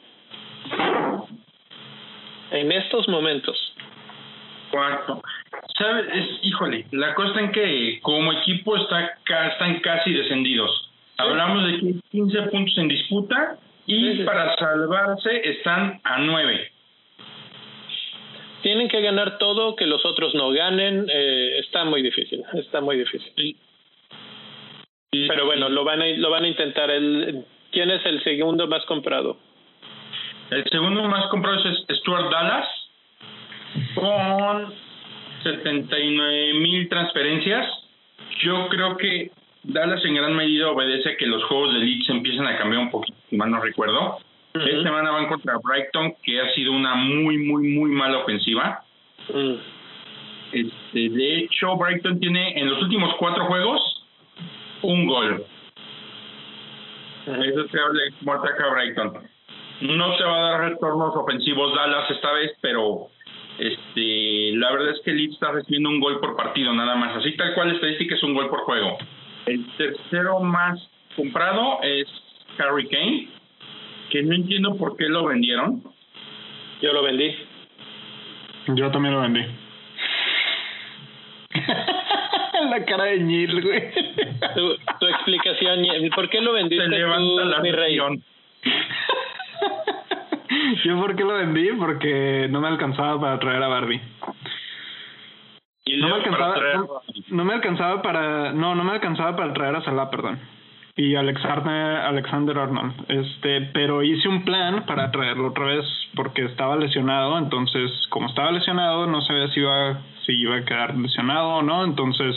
[2.51, 3.57] En estos momentos.
[4.71, 5.23] Cuarto.
[5.79, 6.07] ¿Sabes?
[6.43, 9.17] híjole, la cosa en que como equipo está,
[9.53, 10.91] están casi descendidos.
[11.19, 16.73] Hablamos de 15 puntos en disputa y para salvarse están a 9.
[18.63, 21.07] Tienen que ganar todo, que los otros no ganen.
[21.09, 23.57] Eh, está muy difícil, está muy difícil.
[25.13, 26.91] Pero bueno, lo van a, lo van a intentar.
[26.91, 29.37] El, ¿Quién es el segundo más comprado?
[30.51, 32.67] El segundo más comprado es Stuart Dallas
[33.95, 34.73] con
[35.43, 37.67] 79 mil transferencias.
[38.41, 39.31] Yo creo que
[39.63, 42.91] Dallas en gran medida obedece a que los juegos de Leeds empiezan a cambiar un
[42.91, 44.19] poquito, si mal no recuerdo.
[44.55, 48.83] Esta semana van contra Brighton, que ha sido una muy, muy, muy mala ofensiva.
[49.29, 49.55] Mm.
[50.53, 53.92] Este, de hecho, Brighton tiene en los últimos cuatro juegos
[54.83, 55.45] un gol.
[57.27, 58.13] Eso se habla de
[58.71, 59.29] Brighton.
[59.83, 63.09] No se va a dar retornos ofensivos Dallas esta vez, pero
[63.59, 67.17] este la verdad es que Leeds está recibiendo un gol por partido nada más.
[67.17, 68.99] Así tal cual estadística es un gol por juego.
[69.47, 72.07] El tercero más comprado es
[72.59, 73.29] Harry Kane,
[74.11, 75.83] que no entiendo por qué lo vendieron.
[76.81, 77.35] Yo lo vendí.
[78.69, 79.45] Yo también lo vendí.
[82.73, 83.91] la cara de Neil, güey.
[84.55, 87.99] Tu, explicación, ¿por qué lo vendiste tú, mi rey?
[90.85, 94.01] Yo por qué lo vendí, porque no me alcanzaba para traer a Barbie.
[95.99, 96.57] No me alcanzaba,
[97.29, 100.39] no, me alcanzaba para, no, no me alcanzaba para traer a Salah, perdón.
[100.97, 102.95] Y Alexander, Alexander Arnold.
[103.09, 108.53] Este, pero hice un plan para traerlo otra vez porque estaba lesionado, entonces como estaba
[108.53, 112.35] lesionado no sabía si iba si iba a quedar lesionado o no, entonces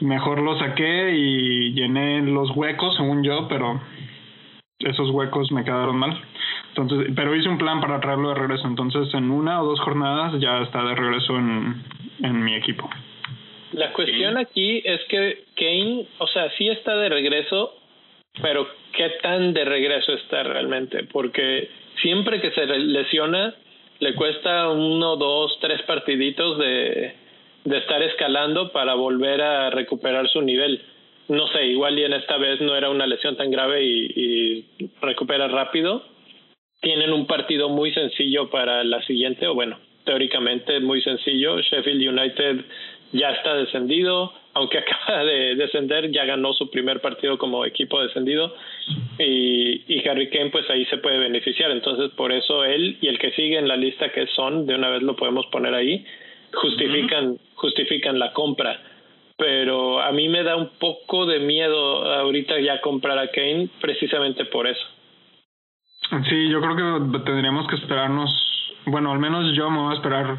[0.00, 3.80] mejor lo saqué y llené los huecos, según yo, pero
[4.78, 6.20] esos huecos me quedaron mal.
[6.68, 10.38] Entonces, pero hice un plan para traerlo de regreso, entonces en una o dos jornadas
[10.40, 11.82] ya está de regreso en,
[12.22, 12.88] en mi equipo.
[13.72, 17.74] La cuestión aquí es que Kane, o sea, sí está de regreso,
[18.40, 21.04] pero ¿qué tan de regreso está realmente?
[21.04, 21.68] Porque
[22.00, 23.54] siempre que se lesiona,
[23.98, 27.14] le cuesta uno, dos, tres partiditos de,
[27.64, 30.82] de estar escalando para volver a recuperar su nivel.
[31.28, 34.64] No sé, igual y en esta vez no era una lesión tan grave y, y
[35.00, 36.04] recupera rápido.
[36.80, 41.58] Tienen un partido muy sencillo para la siguiente, o bueno, teóricamente muy sencillo.
[41.60, 42.64] Sheffield United
[43.12, 48.54] ya está descendido, aunque acaba de descender, ya ganó su primer partido como equipo descendido
[49.18, 51.70] y, y Harry Kane pues ahí se puede beneficiar.
[51.70, 54.88] Entonces por eso él y el que sigue en la lista que son, de una
[54.88, 56.04] vez lo podemos poner ahí,
[56.54, 58.80] justifican, justifican la compra.
[59.38, 64.46] Pero a mí me da un poco de miedo ahorita ya comprar a Kane precisamente
[64.46, 64.86] por eso.
[66.30, 68.30] Sí, yo creo que tendríamos que esperarnos
[68.86, 70.38] bueno, al menos yo me voy a esperar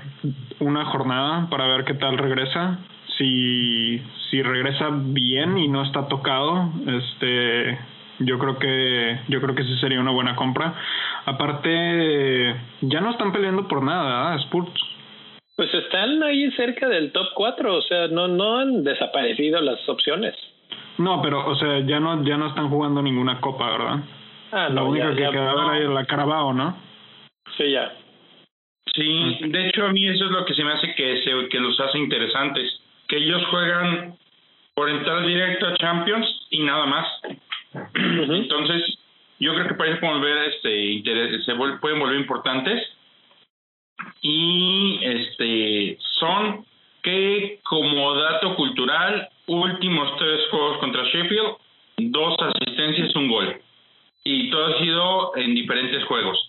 [0.59, 2.79] una jornada para ver qué tal regresa.
[3.17, 7.77] Si, si regresa bien y no está tocado, este
[8.19, 10.73] yo creo que yo creo que sí sería una buena compra.
[11.25, 14.39] Aparte, ya no están peleando por nada, ¿eh?
[14.43, 14.71] Spurs.
[15.55, 20.35] Pues están ahí cerca del top 4, o sea, no no han desaparecido las opciones.
[20.99, 23.99] No, pero o sea, ya no ya no están jugando ninguna copa, ¿verdad?
[24.51, 26.77] Ah, la única que quedaba era la Carabao, ¿no?
[27.57, 27.91] Sí, ya.
[28.93, 31.59] Sí, de hecho a mí eso es lo que se me hace que, se, que
[31.59, 34.15] los hace interesantes, que ellos juegan
[34.73, 37.07] por entrar directo a Champions y nada más.
[37.93, 38.97] Entonces,
[39.39, 41.01] yo creo que pueden volver, este,
[41.45, 42.83] se pueden volver importantes
[44.21, 46.65] y este son
[47.01, 51.55] que como dato cultural, últimos tres juegos contra Sheffield,
[51.97, 53.61] dos asistencias, un gol.
[54.23, 56.46] Y todo ha sido en diferentes juegos.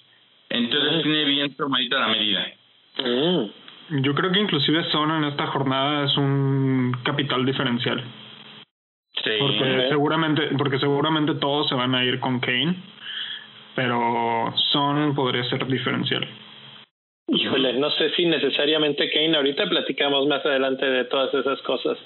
[0.50, 2.46] Entonces tiene bien tomadita la medida.
[2.98, 4.02] Mm.
[4.02, 8.02] Yo creo que inclusive Son en esta jornada es un capital diferencial.
[9.24, 9.30] Sí.
[9.38, 12.76] Porque seguramente, porque seguramente todos se van a ir con Kane,
[13.74, 16.26] pero Son podría ser diferencial.
[17.28, 21.98] Híjole, no sé si necesariamente Kane, ahorita platicamos más adelante de todas esas cosas.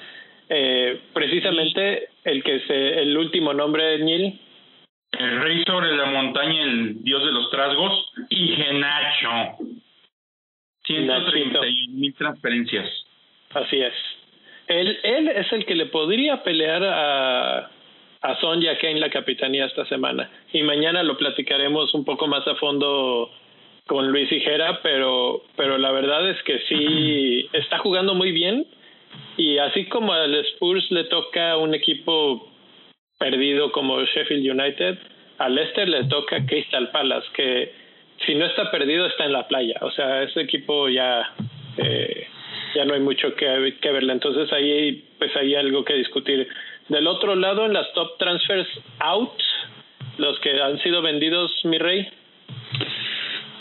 [0.48, 4.40] Eh, precisamente el que se, el último nombre de Neil.
[5.12, 9.59] El rey sobre la montaña, el dios de los trasgos, y Genacho.
[10.85, 12.88] 131 mil transferencias.
[13.55, 13.94] Así es.
[14.66, 17.70] Él, él es el que le podría pelear a,
[18.22, 20.31] a Son y a Kane la capitanía esta semana.
[20.53, 23.31] Y mañana lo platicaremos un poco más a fondo
[23.87, 28.66] con Luis Hijera, pero, pero la verdad es que sí está jugando muy bien
[29.37, 32.52] y así como al Spurs le toca un equipo
[33.22, 34.98] perdido como Sheffield United,
[35.38, 37.72] al Leicester le toca Crystal Palace, que
[38.26, 41.32] si no está perdido está en la playa, o sea, ese equipo ya
[41.76, 42.26] eh,
[42.74, 46.48] ya no hay mucho que, que verle, entonces ahí pues hay algo que discutir.
[46.88, 49.38] Del otro lado, en las top transfers out,
[50.18, 52.08] los que han sido vendidos, mi rey.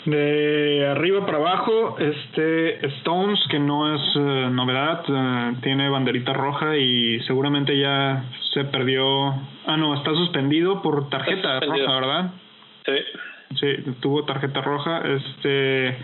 [0.04, 6.76] De arriba para abajo, este Stones, que no es eh, novedad, eh, tiene banderita roja
[6.76, 9.28] y seguramente ya se perdió.
[9.64, 12.30] Ah, no, está suspendido por tarjeta roja, ¿verdad?
[12.84, 12.92] Sí.
[13.60, 15.02] Sí, tuvo tarjeta roja.
[15.04, 15.96] Este.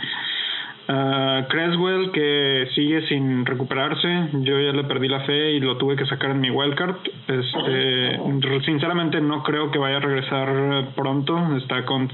[0.90, 5.96] Uh, Creswell que sigue sin recuperarse, yo ya le perdí la fe y lo tuve
[5.96, 6.96] que sacar en mi wildcard.
[7.26, 8.18] Este,
[8.64, 11.56] sinceramente no creo que vaya a regresar pronto.
[11.58, 12.08] Está con,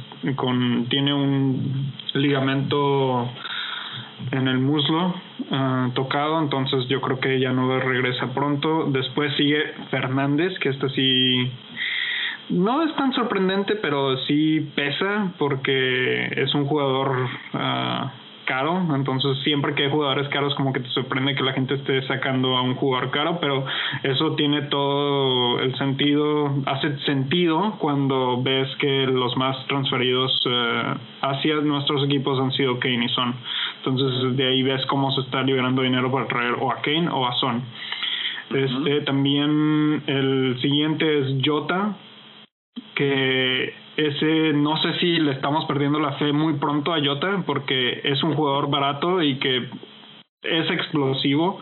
[0.88, 3.30] tiene un ligamento
[4.32, 5.14] en el muslo
[5.50, 8.88] uh, tocado, entonces yo creo que ya no regresa pronto.
[8.90, 11.48] Después sigue Fernández, que este sí
[12.50, 19.74] no es tan sorprendente, pero sí pesa porque es un jugador uh, caro, entonces siempre
[19.74, 22.74] que hay jugadores caros como que te sorprende que la gente esté sacando a un
[22.74, 23.64] jugador caro, pero
[24.02, 31.56] eso tiene todo el sentido, hace sentido cuando ves que los más transferidos eh, hacia
[31.56, 33.34] nuestros equipos han sido Kane y Son.
[33.78, 37.26] Entonces de ahí ves cómo se está liberando dinero para traer o a Kane o
[37.26, 37.62] a Son.
[38.50, 41.96] Este, también el siguiente es Jota,
[42.94, 48.00] que ese no sé si le estamos perdiendo la fe muy pronto a Jota porque
[48.02, 49.68] es un jugador barato y que
[50.42, 51.60] es explosivo.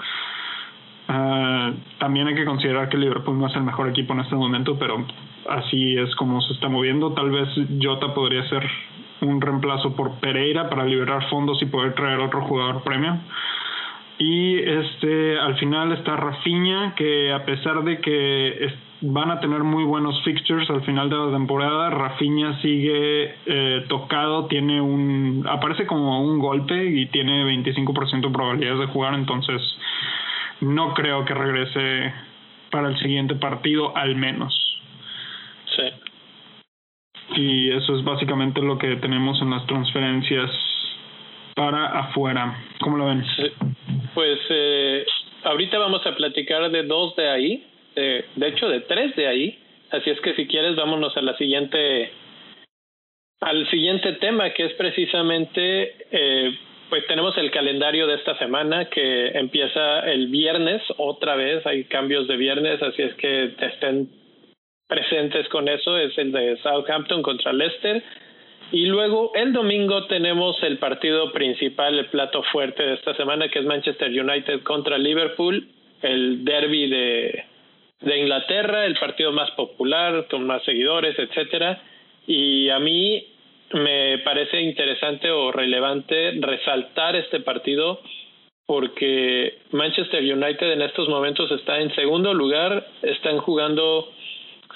[1.09, 4.79] Uh, también hay que considerar que Liverpool no es el mejor equipo en este momento,
[4.79, 5.05] pero
[5.49, 7.13] así es como se está moviendo.
[7.13, 7.49] Tal vez
[7.83, 8.69] Jota podría ser
[9.21, 13.19] un reemplazo por Pereira para liberar fondos y poder traer otro jugador premio.
[14.19, 19.85] Y este al final está Rafinha, que a pesar de que van a tener muy
[19.85, 21.91] buenos fixtures al final de la temporada.
[21.91, 28.81] Rafinha sigue eh, tocado, tiene un aparece como un golpe y tiene 25% de probabilidades
[28.81, 29.61] de jugar, entonces
[30.61, 32.15] no creo que regrese
[32.71, 34.55] para el siguiente partido al menos.
[35.77, 35.83] Sí.
[37.35, 40.51] Y eso es básicamente lo que tenemos en las transferencias
[41.57, 42.57] para afuera.
[42.81, 43.25] ¿Cómo lo ven?
[44.15, 45.05] Pues eh,
[45.45, 49.59] ahorita vamos a platicar de dos de ahí de, de hecho de tres de ahí.
[49.91, 52.11] Así es que si quieres vámonos a la siguiente
[53.41, 59.29] al siguiente tema que es precisamente eh, pues tenemos el calendario de esta semana que
[59.29, 61.67] empieza el viernes otra vez.
[61.67, 64.11] Hay cambios de viernes así es que estén
[64.89, 65.97] presentes con eso.
[65.97, 68.03] Es el de Southampton contra Leicester.
[68.73, 73.59] Y luego el domingo tenemos el partido principal el plato fuerte de esta semana que
[73.59, 75.67] es Manchester United contra Liverpool
[76.03, 77.45] el derby de
[78.03, 81.83] de Inglaterra, el partido más popular, con más seguidores, etcétera.
[82.27, 83.27] Y a mí
[83.73, 88.01] me parece interesante o relevante resaltar este partido
[88.67, 94.09] porque Manchester United en estos momentos está en segundo lugar, están jugando,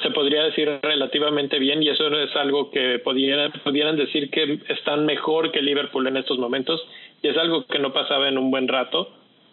[0.03, 5.07] se podría decir, relativamente bien y eso es algo que pudieran, pudieran decir que están
[5.07, 6.85] mejor que Liverpool en estos momentos
[7.23, 9.11] y es algo que no pasaba en un buen rato.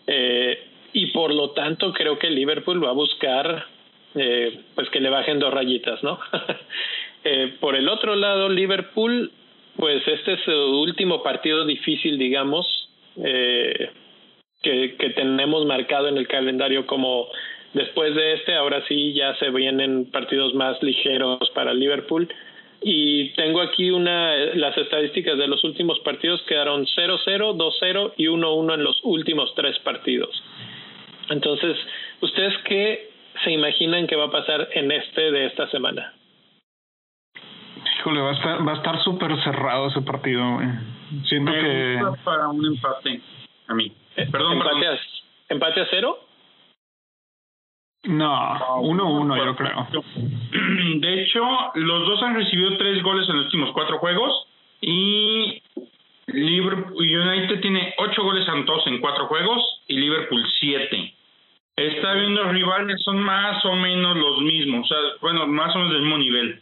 [0.08, 0.60] Eh,
[0.94, 3.66] y por lo tanto creo que Liverpool va a buscar
[4.16, 6.20] eh, pues que le bajen dos rayitas, ¿no?
[7.24, 9.32] eh, por el otro lado, Liverpool,
[9.76, 12.66] pues este es su último partido difícil, digamos,
[13.24, 13.90] eh,
[14.62, 17.28] que, que tenemos marcado en el calendario como
[17.74, 22.30] después de este, ahora sí ya se vienen partidos más ligeros para Liverpool.
[22.84, 28.74] y tengo aquí una las estadísticas de los últimos partidos quedaron 0-0, 2-0 y 1-1
[28.76, 30.44] en los últimos tres partidos.
[31.30, 31.78] Entonces,
[32.22, 33.10] ¿ustedes qué
[33.44, 36.14] se imaginan que va a pasar en este de esta semana?
[38.00, 40.60] Híjole, va a estar va a estar súper cerrado ese partido,
[41.26, 43.22] Siento que para un empate
[43.68, 43.92] a mí.
[44.16, 45.00] Eh, perdón, empate, A,
[45.50, 46.20] empate a cero.
[48.06, 49.88] No, uno uno yo creo.
[51.00, 51.42] De hecho,
[51.76, 54.48] los dos han recibido tres goles en los últimos cuatro juegos
[54.82, 55.62] y
[56.34, 61.14] Liverpool United tiene ocho goles santos en cuatro juegos y Liverpool siete.
[61.76, 65.94] Está viendo rivales son más o menos los mismos, o sea, bueno, más o menos
[65.94, 66.62] del mismo nivel.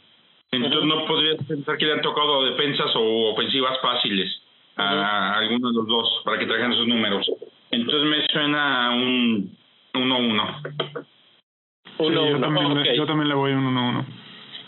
[0.51, 4.29] Entonces no podría pensar que le han tocado defensas o ofensivas fáciles
[4.75, 7.29] a alguno de los dos para que traigan esos números.
[7.71, 9.57] Entonces me suena un
[9.93, 11.01] 1-1
[12.09, 14.05] yo, también le, voy un 1-1.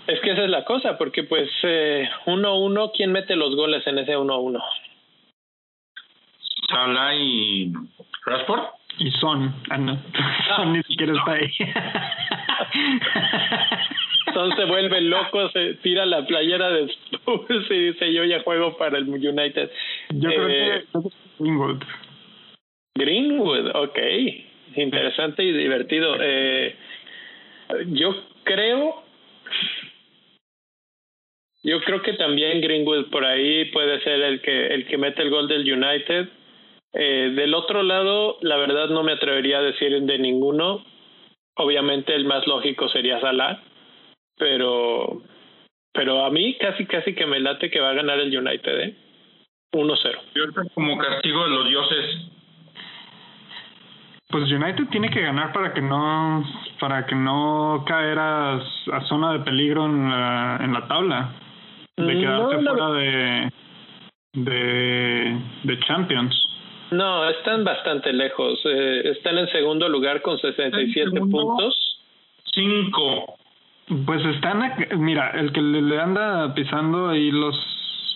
[0.08, 3.99] Es que esa es la cosa, porque pues 1-1, eh, ¿quién mete los goles en
[3.99, 4.62] ese 1-1?
[6.74, 7.71] Salah y
[8.26, 8.61] Rashford.
[8.99, 9.53] Y Son.
[9.69, 9.97] Ah, no.
[10.55, 11.49] Son ni siquiera está ahí.
[14.34, 18.78] Son se vuelve loco, se tira la playera de Spurs y dice yo ya juego
[18.78, 19.69] para el United.
[20.09, 20.84] Yo creo que eh,
[21.39, 21.84] Greenwood.
[22.95, 23.99] Greenwood, ok.
[24.76, 26.15] Interesante y divertido.
[26.19, 26.76] Eh,
[27.88, 29.03] yo creo,
[31.63, 35.30] yo creo que también Greenwood por ahí puede ser el que el que mete el
[35.30, 36.30] gol del United.
[36.94, 40.84] Eh, del otro lado, la verdad no me atrevería a decir de ninguno.
[41.56, 43.62] Obviamente el más lógico sería Salah,
[44.38, 45.22] pero
[45.91, 48.96] pero a mí casi casi que me late que va a ganar el United, ¿eh?
[49.74, 50.20] 1-0.
[50.36, 52.34] Yo como castigo de los dioses
[54.34, 56.44] pues United tiene que ganar para que no
[56.80, 58.60] para que no caer a,
[59.08, 61.34] zona de peligro en la, en la tabla
[61.96, 63.52] de mm, quedarse fuera de,
[64.34, 66.53] de de Champions
[66.98, 68.60] no están bastante lejos.
[68.66, 72.00] Eh, están en segundo lugar con 67 puntos.
[72.54, 73.38] Cinco.
[74.06, 74.62] Pues están
[74.98, 77.56] mira el que le anda pisando ahí los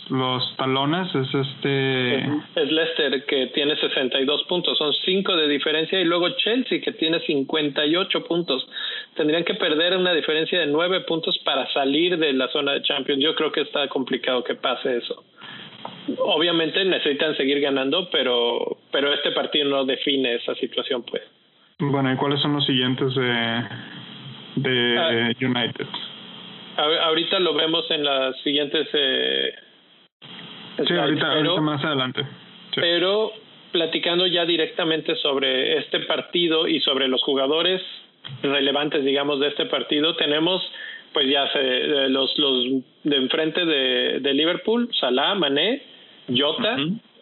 [0.10, 4.78] los talones es este es Leicester que tiene 62 puntos.
[4.78, 6.00] Son 5 de diferencia.
[6.00, 8.68] Y luego Chelsea que tiene 58 puntos.
[9.16, 13.22] Tendrían que perder una diferencia de 9 puntos para salir de la zona de Champions.
[13.22, 15.24] Yo creo que está complicado que pase eso
[16.20, 21.24] obviamente necesitan seguir ganando pero pero este partido no define esa situación pues
[21.80, 23.64] bueno y cuáles son los siguientes de
[24.56, 25.32] de ah.
[25.40, 25.88] United
[26.78, 29.54] ahorita lo vemos en las siguientes eh,
[30.86, 32.22] Sí, ahorita, más adelante.
[32.76, 33.32] Pero
[33.72, 37.82] platicando ya directamente sobre este partido y sobre los jugadores
[38.44, 40.62] relevantes, digamos, de este partido, tenemos
[41.14, 45.82] pues ya se, los, los de enfrente de, de Liverpool, Salah, Mané,
[46.36, 46.78] Jota.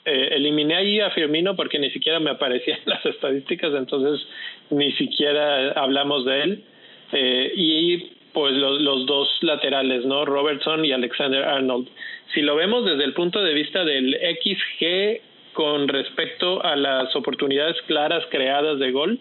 [0.06, 4.28] eh, eliminé ahí a Firmino porque ni siquiera me aparecían las estadísticas, entonces
[4.70, 6.64] ni siquiera hablamos de él.
[7.12, 7.98] Eh, y
[8.34, 10.26] pues los, los dos laterales, ¿no?
[10.26, 11.88] Robertson y Alexander Arnold
[12.34, 17.78] si lo vemos desde el punto de vista del XG con respecto a las oportunidades
[17.88, 19.20] claras creadas de gol,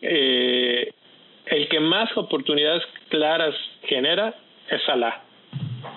[0.00, 0.92] eh,
[1.46, 4.34] el que más oportunidades claras genera
[4.70, 5.22] es Salah.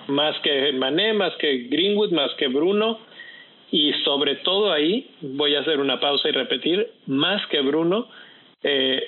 [0.08, 2.98] Más que Mané, más que Greenwood, más que Bruno.
[3.72, 8.08] Y sobre todo ahí, voy a hacer una pausa y repetir, más que Bruno,
[8.62, 9.00] eh,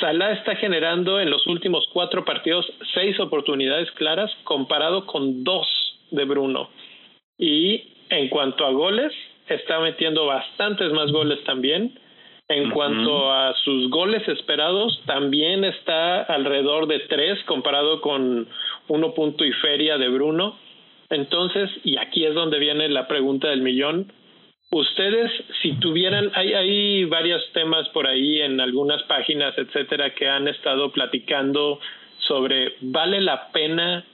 [0.00, 5.66] Salah está generando en los últimos cuatro partidos seis oportunidades claras comparado con dos
[6.10, 6.70] de Bruno.
[7.38, 9.12] Y en cuanto a goles,
[9.48, 11.98] está metiendo bastantes más goles también.
[12.52, 18.46] En cuanto a sus goles esperados, también está alrededor de tres comparado con
[18.88, 20.58] uno punto y feria de Bruno.
[21.08, 24.12] Entonces, y aquí es donde viene la pregunta del millón.
[24.70, 25.30] Ustedes,
[25.62, 30.92] si tuvieran, hay, hay varios temas por ahí en algunas páginas, etcétera, que han estado
[30.92, 31.80] platicando
[32.18, 34.04] sobre vale la pena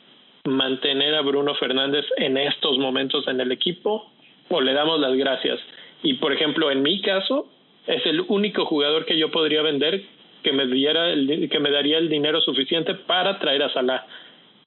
[0.44, 4.12] mantener a Bruno Fernández en estos momentos en el equipo
[4.48, 5.58] o le damos las gracias.
[6.04, 7.48] Y por ejemplo, en mi caso,
[7.88, 10.02] es el único jugador que yo podría vender
[10.42, 14.04] que me diera el, que me daría el dinero suficiente para traer a Salah.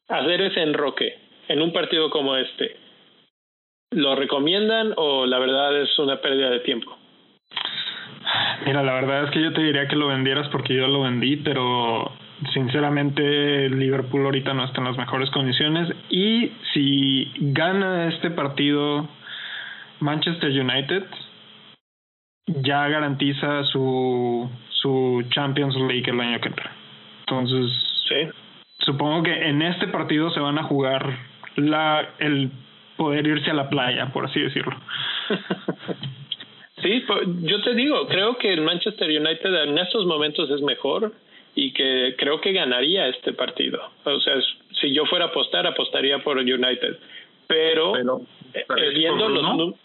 [0.09, 1.15] Hacer ese enroque
[1.47, 2.75] en un partido como este.
[3.91, 6.97] ¿Lo recomiendan o la verdad es una pérdida de tiempo?
[8.65, 11.37] Mira, la verdad es que yo te diría que lo vendieras porque yo lo vendí,
[11.37, 12.11] pero
[12.53, 19.07] sinceramente Liverpool ahorita no está en las mejores condiciones y si gana este partido
[19.99, 21.03] Manchester United
[22.47, 24.49] ya garantiza su
[24.81, 26.71] su Champions League el año que entra.
[27.21, 27.71] Entonces,
[28.79, 31.17] supongo que en este partido se van a jugar
[31.55, 32.49] la el
[32.97, 34.75] poder irse a la playa, por así decirlo.
[36.81, 37.03] sí,
[37.43, 41.13] yo te digo, creo que el Manchester United en estos momentos es mejor
[41.55, 43.81] y que creo que ganaría este partido.
[44.03, 44.35] O sea,
[44.79, 46.97] si yo fuera a apostar, apostaría por United.
[47.47, 49.75] Pero, eh, viendo los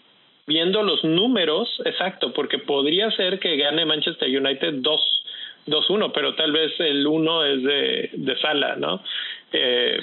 [0.47, 5.23] viendo los números, exacto, porque podría ser que gane Manchester United 2
[5.67, 9.03] 2-1, pero tal vez el 1 es de, de Sala, ¿no?
[9.51, 9.99] Eh,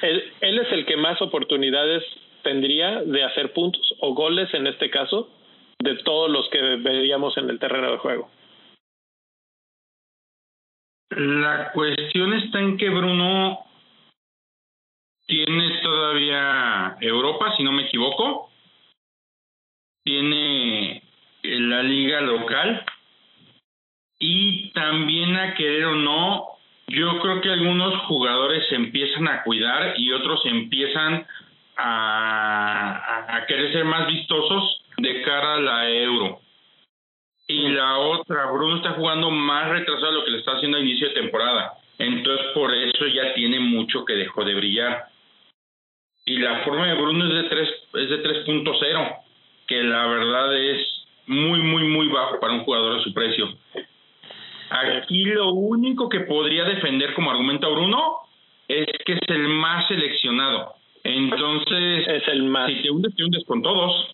[0.00, 2.02] él, él es el que más oportunidades
[2.42, 5.28] tendría de hacer puntos o goles en este caso
[5.78, 8.30] de todos los que veríamos en el terreno de juego.
[11.10, 13.60] La cuestión está en que Bruno
[15.26, 18.50] tiene todavía Europa, si no me equivoco.
[20.06, 21.02] Tiene
[21.42, 22.84] la liga local.
[24.20, 26.46] Y también a querer o no,
[26.86, 31.26] yo creo que algunos jugadores se empiezan a cuidar y otros empiezan
[31.76, 36.40] a, a querer ser más vistosos de cara a la euro.
[37.48, 40.80] Y la otra, Bruno está jugando más retrasado de lo que le está haciendo a
[40.80, 41.72] inicio de temporada.
[41.98, 45.06] Entonces por eso ya tiene mucho que dejó de brillar.
[46.24, 49.25] Y la forma de Bruno es de 3 es de 3.0,
[49.66, 50.80] que la verdad es
[51.26, 53.48] muy muy muy bajo para un jugador de su precio.
[54.70, 58.18] Aquí lo único que podría defender como argumento a Bruno
[58.68, 60.74] es que es el más seleccionado.
[61.04, 62.68] Entonces, es el más.
[62.68, 64.08] Si te hundes, te hundes con todos.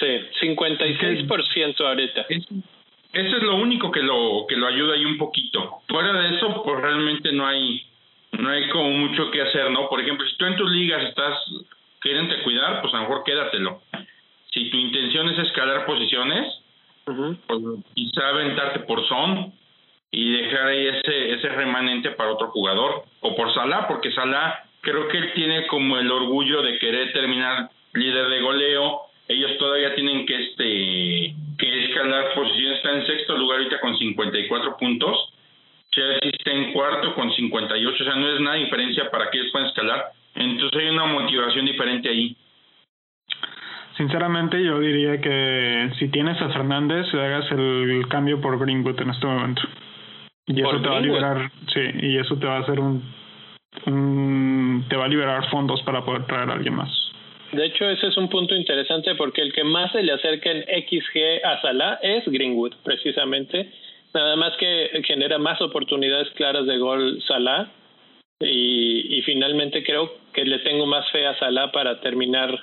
[0.00, 0.06] Sí,
[0.40, 2.26] 56% ahorita.
[2.28, 5.82] eso es lo único que lo que lo ayuda ahí un poquito.
[5.86, 7.82] Fuera de eso, pues realmente no hay
[8.32, 9.88] no hay como mucho que hacer, ¿no?
[9.88, 11.38] Por ejemplo, si tú en tus ligas estás
[12.00, 13.82] queriendo cuidar, pues a lo mejor quédatelo.
[14.52, 16.46] Si tu intención es escalar posiciones,
[17.04, 17.60] pues
[17.94, 19.52] quizá aventarte por son
[20.10, 23.04] y dejar ahí ese ese remanente para otro jugador.
[23.20, 27.70] O por Salah, porque Salah creo que él tiene como el orgullo de querer terminar
[27.94, 29.00] líder de goleo.
[29.28, 32.76] Ellos todavía tienen que este que escalar posiciones.
[32.76, 35.32] Está en sexto lugar ahorita con 54 puntos.
[35.92, 39.52] Chelsea está en cuarto con 58 o sea no es nada diferencia para que ellos
[39.52, 40.12] puedan escalar.
[40.34, 42.36] Entonces hay una motivación diferente ahí
[44.02, 49.26] Sinceramente yo diría que si tienes a Fernández hagas el cambio por Greenwood en este
[49.26, 49.62] momento
[50.48, 53.00] y eso te va a liberar sí y eso te va a hacer un,
[53.86, 56.90] un te va a liberar fondos para poder traer a alguien más
[57.52, 60.62] de hecho, ese es un punto interesante porque el que más se le acerca en
[60.62, 63.70] XG a Salah es Greenwood, precisamente.
[64.14, 67.70] Nada más que genera más oportunidades claras de gol Salah.
[68.40, 72.58] Y, y finalmente creo que le tengo más fe a Salah para terminar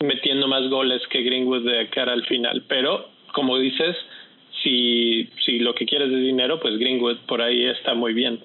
[0.00, 2.64] metiendo más goles que Greenwood de cara al final.
[2.68, 3.96] Pero, como dices,
[4.62, 8.40] si, si lo que quieres es dinero, pues Greenwood por ahí está muy bien.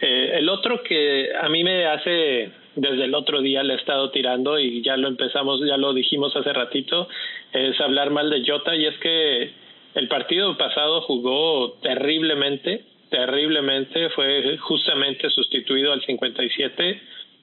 [0.00, 4.10] Eh, el otro que a mí me hace desde el otro día le he estado
[4.10, 7.08] tirando y ya lo empezamos, ya lo dijimos hace ratito,
[7.52, 9.50] es hablar mal de Jota y es que
[9.94, 17.00] el partido pasado jugó terriblemente, terriblemente, fue justamente sustituido al 57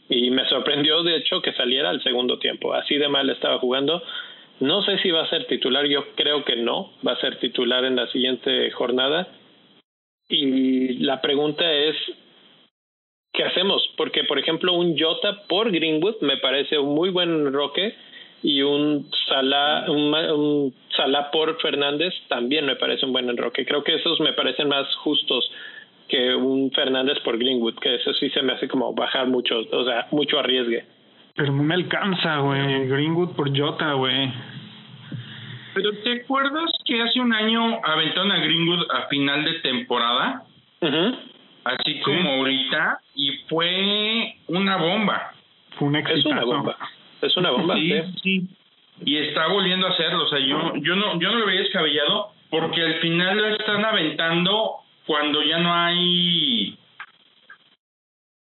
[0.09, 4.01] y me sorprendió de hecho que saliera al segundo tiempo, así de mal estaba jugando.
[4.59, 7.83] No sé si va a ser titular, yo creo que no, va a ser titular
[7.83, 9.27] en la siguiente jornada.
[10.29, 11.95] Y la pregunta es,
[13.33, 13.83] ¿qué hacemos?
[13.97, 17.95] Porque, por ejemplo, un Jota por Greenwood me parece un muy buen roque
[18.41, 23.65] y un Salah, un, Salah por Fernández también me parece un buen enroque.
[23.65, 25.51] Creo que esos me parecen más justos
[26.07, 29.85] que un Fernández por Greenwood, que eso sí se me hace como bajar mucho, o
[29.85, 30.85] sea, mucho arriesgue.
[31.35, 32.87] Pero no me alcanza, güey.
[32.87, 34.31] Greenwood por Jota, güey.
[35.73, 40.43] Pero ¿te acuerdas que hace un año aventaron a Greenwood a final de temporada?
[41.65, 45.31] así como ahorita, y fue una bomba.
[45.77, 46.77] Fue un Es una bomba.
[47.21, 47.75] Es una bomba.
[47.75, 48.47] sí, sí.
[49.03, 50.23] Y está volviendo a hacerlo.
[50.23, 53.83] O sea, yo, yo no, yo no lo veía descabellado porque al final lo están
[53.83, 56.77] aventando cuando ya no hay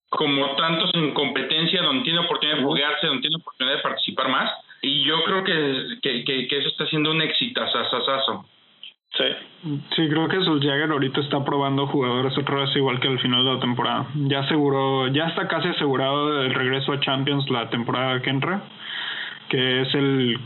[0.10, 4.52] como tantos en competencia donde tiene oportunidad de jugarse, donde tiene oportunidad de participar más.
[4.82, 8.46] Y yo creo que, que, que, que eso está siendo un exitazazazazo.
[9.18, 9.26] Sí.
[9.96, 13.54] Sí, creo que Solskjaer ahorita está probando jugadores otra vez igual que al final de
[13.54, 14.08] la temporada.
[14.16, 18.64] Ya aseguró, ya está casi asegurado el regreso a Champions la temporada que entra,
[19.50, 20.40] que es el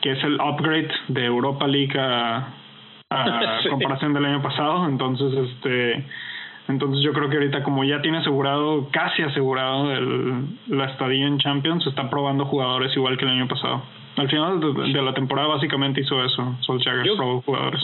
[0.00, 2.48] que es el upgrade de Europa League a,
[3.14, 6.04] a comparación del año pasado, entonces este
[6.66, 11.38] entonces yo creo que ahorita como ya tiene asegurado, casi asegurado el, la estadía en
[11.38, 13.82] Champions, está probando jugadores igual que el año pasado.
[14.16, 17.82] Al final de, la temporada básicamente hizo eso, Solskjaer probó jugadores.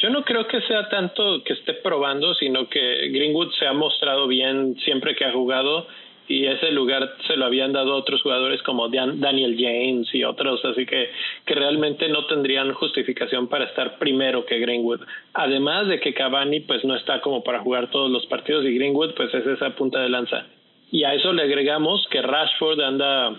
[0.00, 4.28] Yo no creo que sea tanto que esté probando, sino que Greenwood se ha mostrado
[4.28, 5.86] bien siempre que ha jugado
[6.28, 10.86] y ese lugar se lo habían dado otros jugadores como Daniel James y otros, así
[10.86, 11.10] que,
[11.44, 15.00] que realmente no tendrían justificación para estar primero que Greenwood.
[15.34, 19.14] Además de que Cavani pues no está como para jugar todos los partidos y Greenwood
[19.14, 20.46] pues es esa punta de lanza.
[20.90, 23.34] Y a eso le agregamos que Rashford anda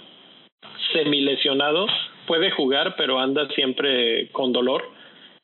[0.91, 1.88] semilesionado,
[2.27, 4.84] puede jugar pero anda siempre con dolor,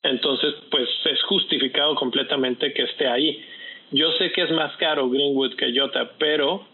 [0.03, 3.43] entonces pues es justificado completamente que esté ahí.
[3.91, 6.68] Yo sé que es más caro Greenwood que Jota, pero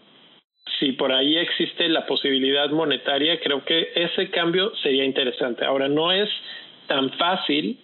[0.78, 5.64] si por ahí existe la posibilidad monetaria, creo que ese cambio sería interesante.
[5.64, 6.28] Ahora, no es
[6.86, 7.78] tan fácil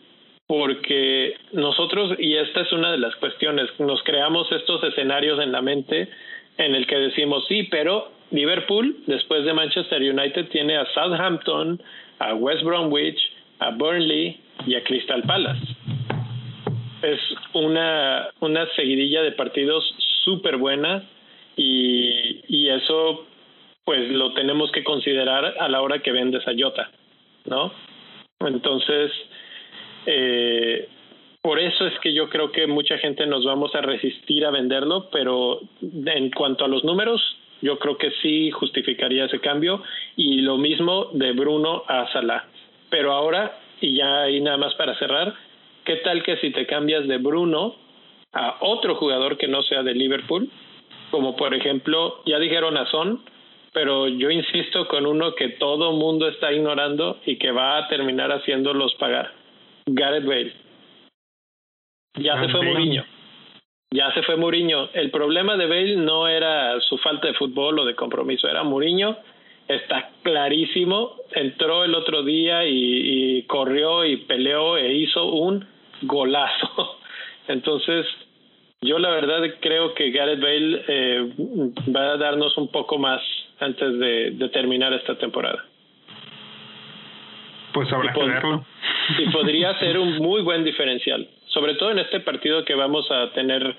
[0.47, 5.63] porque nosotros, y esta es una de las cuestiones, nos creamos estos escenarios en la
[5.63, 6.09] mente
[6.59, 11.81] en el que decimos, sí, pero Liverpool, después de Manchester United, tiene a Southampton,
[12.19, 13.19] a West Bromwich,
[13.61, 15.63] a Burnley y a Crystal Palace.
[17.03, 17.21] Es
[17.55, 19.85] una, una seguidilla de partidos
[20.25, 21.03] súper buena
[21.57, 23.27] y, eso
[23.85, 26.91] pues lo tenemos que considerar a la hora que vendes a Jota,
[27.45, 27.73] ¿no?
[28.41, 29.13] Entonces,
[30.07, 30.89] eh,
[31.43, 35.09] por eso es que yo creo que mucha gente nos vamos a resistir a venderlo,
[35.11, 37.21] pero en cuanto a los números,
[37.61, 39.83] yo creo que sí justificaría ese cambio
[40.17, 42.45] y lo mismo de Bruno a Salah.
[42.91, 45.35] Pero ahora, y ya ahí nada más para cerrar,
[45.85, 47.75] ¿qué tal que si te cambias de Bruno
[48.33, 50.49] a otro jugador que no sea de Liverpool
[51.13, 53.21] como por ejemplo, ya dijeron a Son,
[53.73, 58.33] pero yo insisto con uno que todo mundo está ignorando y que va a terminar
[58.33, 59.31] haciéndolos pagar.
[59.87, 60.53] Gareth Bale.
[62.19, 63.05] Ya se fue Mourinho.
[63.91, 64.89] Ya se fue Mourinho.
[64.95, 69.19] El problema de Bale no era su falta de fútbol o de compromiso, era Mourinho.
[69.69, 71.17] Está clarísimo.
[71.33, 75.67] Entró el otro día y, y corrió y peleó e hizo un
[76.03, 76.99] golazo.
[77.49, 78.07] Entonces,
[78.83, 81.33] yo la verdad creo que Gareth Bale eh,
[81.95, 83.23] va a darnos un poco más
[83.61, 85.65] antes de, terminar esta temporada.
[87.73, 88.67] Pues habrá que verlo.
[89.19, 93.31] Y podría ser un muy buen diferencial, sobre todo en este partido que vamos a
[93.33, 93.75] tener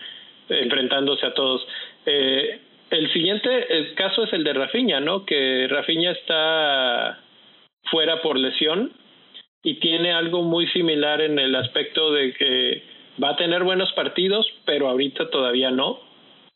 [0.47, 1.67] enfrentándose a todos.
[2.05, 5.25] Eh, el siguiente caso es el de Rafinha, ¿no?
[5.25, 7.19] Que Rafinha está
[7.91, 8.91] fuera por lesión
[9.63, 14.47] y tiene algo muy similar en el aspecto de que va a tener buenos partidos,
[14.65, 15.99] pero ahorita todavía no.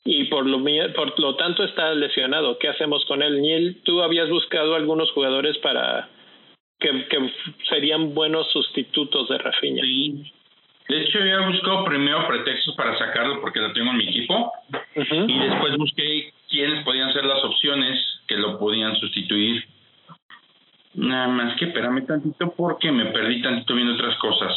[0.05, 0.63] Y por lo,
[0.95, 2.57] por lo tanto está lesionado.
[2.59, 3.41] ¿Qué hacemos con él?
[3.41, 6.09] Niel, tú habías buscado algunos jugadores para
[6.79, 7.33] que, que
[7.67, 9.83] serían buenos sustitutos de Rafinha.
[9.83, 10.31] Sí.
[10.87, 14.53] De hecho, había buscado primero pretextos para sacarlo porque lo tengo en mi equipo.
[14.95, 19.65] Y después busqué quiénes podían ser las opciones que lo podían sustituir.
[20.93, 24.51] Nada más que espérame tantito porque me perdí tantito viendo otras cosas.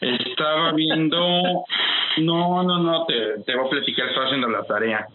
[0.00, 1.64] Estaba viendo.
[2.18, 5.06] No, no, no, te, te voy a platicar, estaba haciendo la tarea.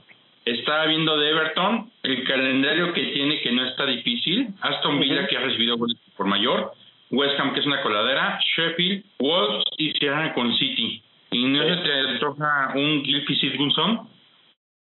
[0.45, 4.49] Estaba viendo de Everton el calendario que tiene que no está difícil.
[4.61, 6.73] Aston Villa, que ha recibido goles por mayor.
[7.11, 8.39] West Ham, que es una coladera.
[8.55, 11.01] Sheffield, Wolves y cierran con City.
[11.31, 14.07] ¿Y no se te toca un Gilfie Sigurdsson?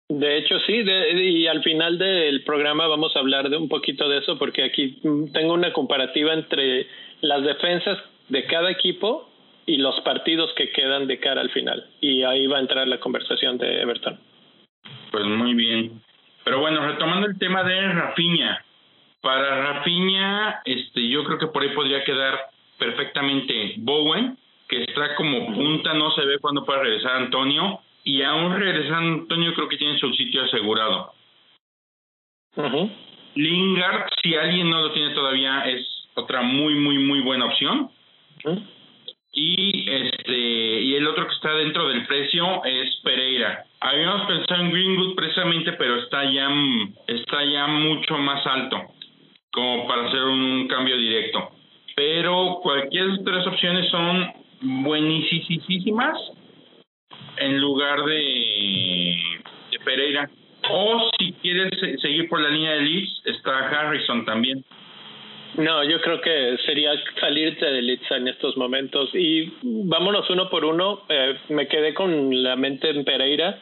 [0.09, 4.09] De hecho, sí, de, y al final del programa vamos a hablar de un poquito
[4.09, 4.99] de eso, porque aquí
[5.33, 6.87] tengo una comparativa entre
[7.21, 9.30] las defensas de cada equipo
[9.65, 11.85] y los partidos que quedan de cara al final.
[11.99, 14.19] Y ahí va a entrar la conversación de Everton.
[15.11, 16.01] Pues muy bien.
[16.43, 18.63] Pero bueno, retomando el tema de Rafiña.
[19.21, 22.49] Para Rafiña, este, yo creo que por ahí podría quedar
[22.79, 24.37] perfectamente Bowen,
[24.67, 27.81] que está como punta, no se ve cuándo puede regresar Antonio.
[28.03, 31.13] Y aún regresando Antonio, creo que tiene su sitio asegurado.
[33.35, 35.85] Lingard, si alguien no lo tiene todavía, es
[36.15, 37.91] otra muy, muy, muy buena opción
[39.33, 43.65] y este y el otro que está dentro del precio es Pereira.
[43.79, 46.49] Habíamos pensado en Greenwood precisamente, pero está ya
[47.07, 48.77] está ya mucho más alto
[49.51, 51.51] como para hacer un cambio directo.
[51.95, 56.17] Pero cualquiera de las tres opciones son buenísimas
[57.37, 59.17] en lugar de,
[59.71, 60.29] de Pereira.
[60.69, 61.71] O si quieres
[62.01, 64.63] seguir por la línea de Leeds, está Harrison también.
[65.55, 69.09] No, yo creo que sería salirte de Leeds en estos momentos.
[69.13, 71.01] Y vámonos uno por uno.
[71.09, 73.59] Eh, me quedé con la mente en Pereira.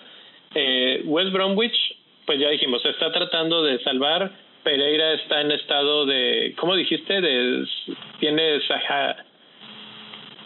[0.54, 1.78] Eh, West Bromwich,
[2.26, 4.32] pues ya dijimos, está tratando de salvar.
[4.64, 7.22] Pereira está en estado de, ¿cómo dijiste?
[7.22, 7.66] De,
[8.20, 9.26] tiene Saja.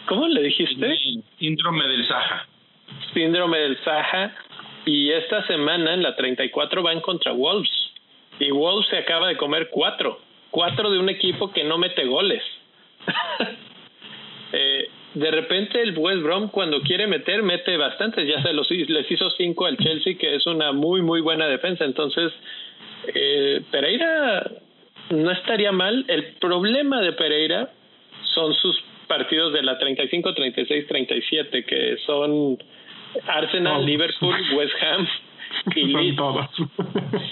[0.06, 0.96] ¿Cómo le dijiste?
[1.38, 2.46] síndrome del Saja.
[3.12, 4.34] Síndrome del Saja.
[4.86, 7.70] Y esta semana en la 34 van contra Wolves.
[8.38, 10.23] Y Wolves se acaba de comer cuatro
[10.54, 12.40] cuatro de un equipo que no mete goles.
[14.52, 19.10] eh, de repente el West Brom cuando quiere meter mete bastantes, ya se los les
[19.10, 22.32] hizo cinco al Chelsea que es una muy muy buena defensa, entonces
[23.06, 24.50] Eh, Pereira
[25.10, 26.06] no estaría mal.
[26.08, 27.68] El problema de Pereira
[28.34, 28.74] son sus
[29.06, 32.56] partidos de la 35, 36, 37, que son
[33.26, 35.06] Arsenal, Liverpool, West Ham
[35.76, 36.46] y todos.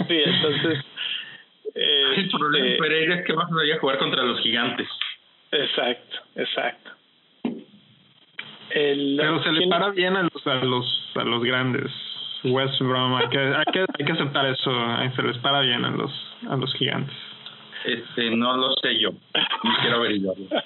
[0.09, 0.85] Sí, entonces.
[1.75, 4.89] Eh, El problema de eh, Pereira es que vas a jugar contra los gigantes.
[5.51, 6.91] Exacto, exacto.
[8.71, 11.91] El, Pero se le ¿quién- para bien a los, a los, a los grandes.
[12.45, 14.71] West Brom, hay que, hay que, hay que aceptar eso.
[15.03, 16.11] eh, Se les para bien a los,
[16.51, 17.15] a los gigantes.
[17.85, 19.11] Este, no lo sé yo.
[19.11, 20.47] Ni quiero averiguarlo.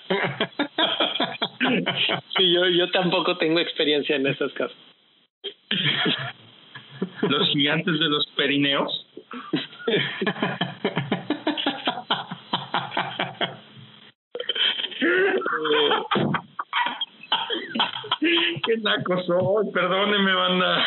[2.36, 4.76] Sí, yo, yo tampoco tengo experiencia en esas cosas.
[7.22, 9.06] Los gigantes de los perineos.
[18.64, 20.86] Qué naco soy, perdónenme, banda.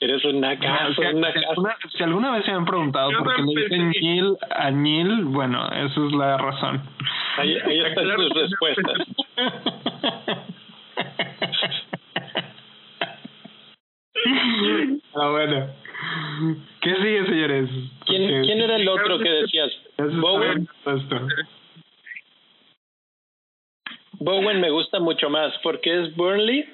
[0.00, 1.48] Eres un si, nacazo, un si nacazo.
[1.50, 3.90] alguna, si alguna vez se han preguntado Yo por qué le dicen.
[4.00, 6.82] Neil a Neil, bueno, esa es la razón.
[7.38, 8.98] Ahí, ahí están Claro no respuestas.
[15.14, 15.66] Ah, bueno.
[16.80, 17.68] ¿Qué sigue, señores?
[18.06, 19.70] ¿Quién, Porque- ¿Quién era el otro que decías?
[19.98, 20.54] Eso está Bowen.
[20.54, 21.16] bien puesto.
[24.20, 26.64] Bowen me gusta mucho más porque es Burnley,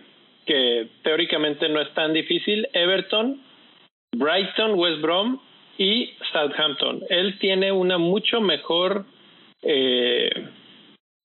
[0.44, 3.40] que teóricamente no es tan difícil, Everton,
[4.12, 5.40] Brighton, West Brom
[5.78, 7.02] y Southampton.
[7.08, 9.06] Él tiene una mucho mejor
[9.62, 10.30] eh,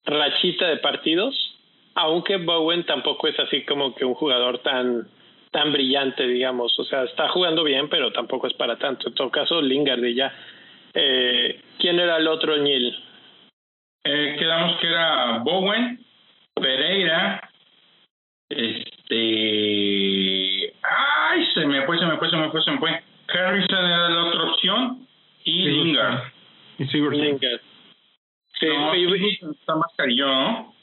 [0.04, 1.34] rachita de partidos,
[1.94, 5.08] aunque Bowen tampoco es así como que un jugador tan
[5.50, 6.76] tan brillante, digamos.
[6.80, 9.08] O sea, está jugando bien, pero tampoco es para tanto.
[9.08, 10.34] En todo caso, Lingard y ya.
[10.92, 12.92] Eh, ¿Quién era el otro Neil?
[14.04, 16.03] Eh, quedamos que era Bowen,
[16.64, 17.50] Pereira,
[18.48, 19.12] este...
[20.82, 21.46] ¡Ay!
[21.52, 23.02] Se me fue, se me fue, se me fue, se me fue.
[23.28, 25.06] Harrison era la otra opción
[25.44, 26.22] y Sí, Lingard.
[26.78, 27.60] Y Sigurdsson, Lingard.
[28.58, 28.94] Sí, No,
[29.50, 30.74] está más carillo, ¿no?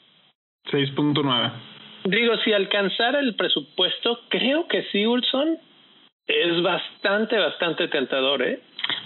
[0.70, 1.52] 6.9.
[2.04, 5.58] digo, si alcanzara el presupuesto, creo que Sigurdsson
[6.28, 8.60] es bastante, bastante tentador, ¿eh?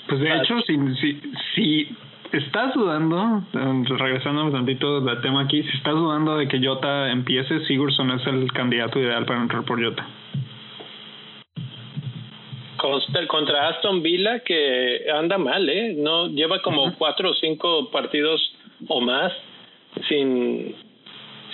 [0.08, 1.22] Pues de hecho, si, si,
[1.54, 1.96] si
[2.32, 7.64] estás dudando, regresando un tantito del tema aquí, si estás dudando de que Jota empiece,
[7.66, 10.06] Sigurdsson es el candidato ideal para entrar por Jota.
[12.76, 15.94] Consta- Contra Aston Villa, que anda mal, ¿eh?
[15.96, 18.40] No, lleva como cuatro o cinco partidos
[18.88, 19.32] o más
[20.08, 20.74] sin,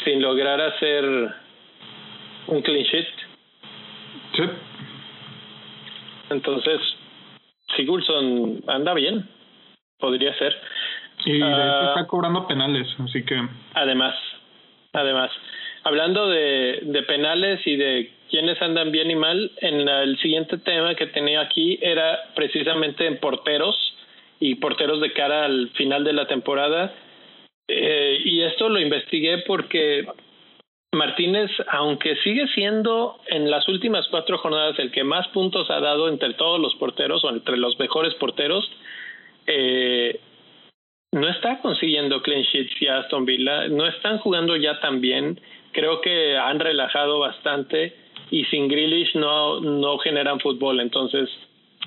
[0.05, 1.05] sin lograr hacer
[2.49, 3.07] un clean sheet.
[4.37, 4.43] Sí.
[6.31, 6.81] Entonces,
[7.77, 9.29] Sigurdsson anda bien,
[10.03, 10.55] podría ser.
[11.24, 11.78] Y de Ah.
[11.80, 13.40] hecho está cobrando penales, así que
[13.74, 14.14] Además,
[14.92, 15.30] además,
[15.84, 20.59] hablando de, de penales y de quiénes andan bien y mal, en la- el siguiente
[20.59, 23.76] tema que tenía aquí era precisamente en porteros
[24.40, 26.92] y porteros de cara al final de la temporada.
[27.68, 30.05] Eh, y esto lo investigué porque
[30.94, 36.09] Martínez, aunque sigue siendo en las últimas cuatro jornadas el que más puntos ha dado
[36.09, 38.68] entre todos los porteros o entre los mejores porteros,
[39.47, 40.20] eh,
[41.12, 45.40] no está consiguiendo clean sheets ya Aston Villa, no están jugando ya tan bien,
[45.72, 47.95] creo que han relajado bastante
[48.30, 51.28] y sin Grealish no, no generan fútbol, entonces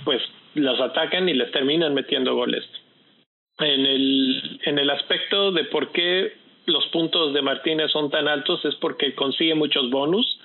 [0.03, 0.21] pues
[0.53, 2.63] los atacan y les terminan metiendo goles.
[3.59, 6.33] En el, en el aspecto de por qué
[6.65, 10.39] los puntos de Martínez son tan altos es porque consigue muchos bonus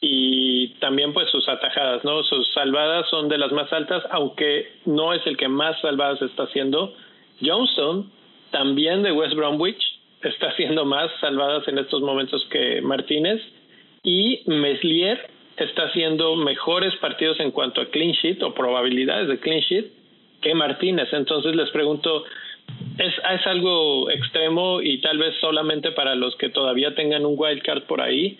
[0.00, 2.22] y también pues sus atajadas, ¿no?
[2.22, 6.44] Sus salvadas son de las más altas, aunque no es el que más salvadas está
[6.44, 6.94] haciendo.
[7.40, 8.10] Johnston,
[8.50, 9.82] también de West Bromwich,
[10.22, 13.40] está haciendo más salvadas en estos momentos que Martínez
[14.02, 15.18] y Meslier
[15.56, 19.86] está haciendo mejores partidos en cuanto a clean sheet o probabilidades de clean sheet
[20.40, 21.08] que Martínez.
[21.12, 22.24] Entonces les pregunto,
[22.98, 27.62] es, es algo extremo y tal vez solamente para los que todavía tengan un wild
[27.62, 28.38] card por ahí,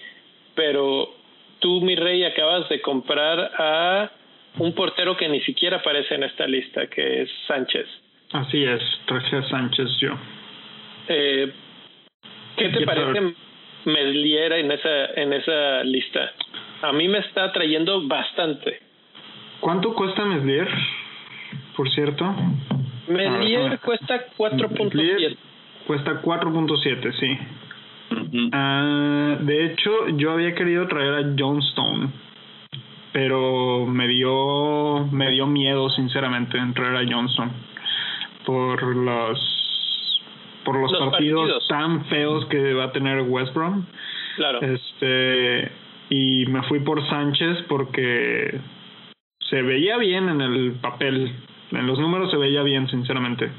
[0.54, 1.17] pero
[1.58, 4.10] tú, mi rey, acabas de comprar a
[4.58, 7.86] un portero que ni siquiera aparece en esta lista, que es Sánchez.
[8.32, 10.10] así es, traje a Sánchez yo.
[11.08, 11.52] Eh,
[12.56, 13.34] ¿Qué te parece saber.
[13.84, 16.32] Meslier en esa, en esa lista?
[16.82, 18.80] A mí me está atrayendo bastante.
[19.60, 20.68] ¿Cuánto cuesta Meslier?
[21.76, 22.34] Por cierto.
[23.08, 24.94] Meslier cuesta 4.7.
[24.94, 25.36] Meslier
[25.88, 27.38] Cuesta 4.7, sí.
[28.52, 32.08] Ah, de hecho, yo había querido traer a Johnstone,
[33.12, 37.52] pero me dio me dio miedo, sinceramente, en traer a Johnstone
[38.44, 39.38] por los
[40.64, 41.68] por los, Los partidos, partidos.
[41.68, 43.84] tan feos que va a tener West Brom.
[44.36, 44.60] Claro.
[44.62, 45.70] Este
[46.10, 48.60] y me fui por Sánchez porque
[49.48, 51.32] se veía bien en el papel,
[51.70, 53.50] en los números se veía bien, sinceramente.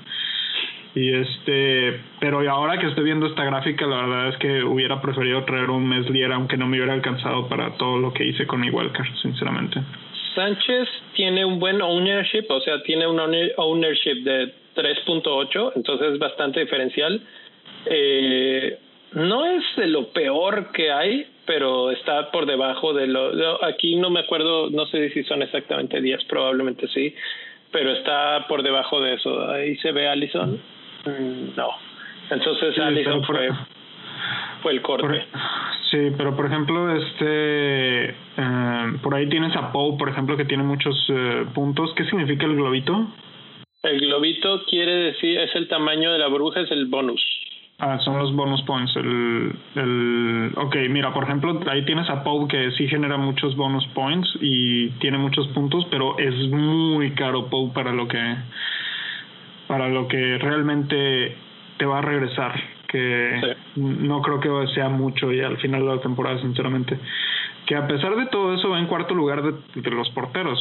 [0.99, 5.45] Y este, pero ahora que estoy viendo esta gráfica, la verdad es que hubiera preferido
[5.45, 9.07] traer un Meslier, aunque no me hubiera alcanzado para todo lo que hice con Igualcar,
[9.21, 9.79] sinceramente.
[10.35, 16.59] Sánchez tiene un buen ownership, o sea, tiene un ownership de 3.8, entonces es bastante
[16.59, 17.21] diferencial.
[17.85, 18.77] Eh,
[19.13, 23.63] no es de lo peor que hay, pero está por debajo de lo...
[23.63, 27.15] Aquí no me acuerdo, no sé si son exactamente 10, probablemente sí,
[27.71, 29.49] pero está por debajo de eso.
[29.49, 30.61] Ahí se ve Allison.
[31.05, 31.69] Mm, no.
[32.29, 33.49] Entonces Allison fue,
[34.61, 35.25] fue el corte.
[35.91, 38.09] sí, pero por ejemplo, este...
[38.09, 41.93] Eh, por ahí tienes a Poe, por ejemplo, que tiene muchos eh, puntos.
[41.95, 43.07] ¿Qué significa el globito?
[43.83, 47.21] El globito quiere decir, es el tamaño de la bruja, es el bonus.
[47.81, 48.93] Ah, son los bonus points.
[48.97, 53.87] El, el, ok, mira, por ejemplo, ahí tienes a Poe que sí genera muchos bonus
[53.95, 58.19] points y tiene muchos puntos, pero es muy caro Poe para lo que
[59.69, 61.37] para lo que realmente
[61.77, 62.59] te va a regresar.
[62.87, 66.97] Que no creo que sea mucho y al final de la temporada, sinceramente
[67.69, 70.59] que a pesar de todo eso va en cuarto lugar de, los porteros.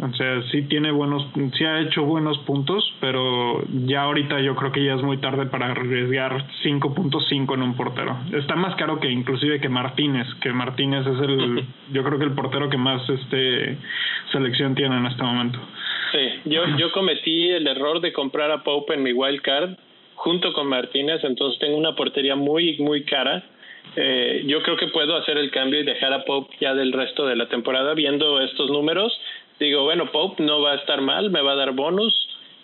[0.00, 1.24] O sea, sí tiene buenos,
[1.56, 5.46] sí ha hecho buenos puntos, pero ya ahorita yo creo que ya es muy tarde
[5.46, 8.16] para arriesgar 5.5 en un portero.
[8.32, 12.32] Está más caro que inclusive que Martínez, que Martínez es el, yo creo que el
[12.32, 13.78] portero que más este
[14.32, 15.60] selección tiene en este momento.
[16.12, 19.70] Sí, yo, yo cometí el error de comprar a Pope en mi wild card
[20.14, 23.44] junto con Martínez, entonces tengo una portería muy, muy cara
[23.96, 27.26] eh, yo creo que puedo hacer el cambio y dejar a Pope ya del resto
[27.26, 29.12] de la temporada viendo estos números.
[29.58, 32.14] Digo, bueno, Pope no va a estar mal, me va a dar bonus.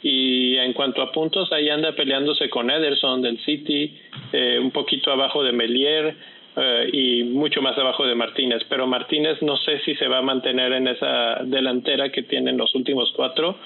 [0.03, 3.99] Y en cuanto a puntos, ahí anda peleándose con Ederson del City,
[4.33, 6.15] eh, un poquito abajo de Melier
[6.57, 8.63] eh, y mucho más abajo de Martínez.
[8.69, 12.75] Pero Martínez no sé si se va a mantener en esa delantera que tienen los
[12.75, 13.57] últimos cuatro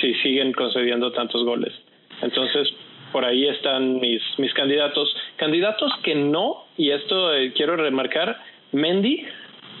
[0.00, 1.72] si siguen concediendo tantos goles.
[2.22, 2.68] Entonces,
[3.12, 5.14] por ahí están mis, mis candidatos.
[5.36, 8.38] Candidatos que no, y esto eh, quiero remarcar,
[8.72, 9.24] Mendy,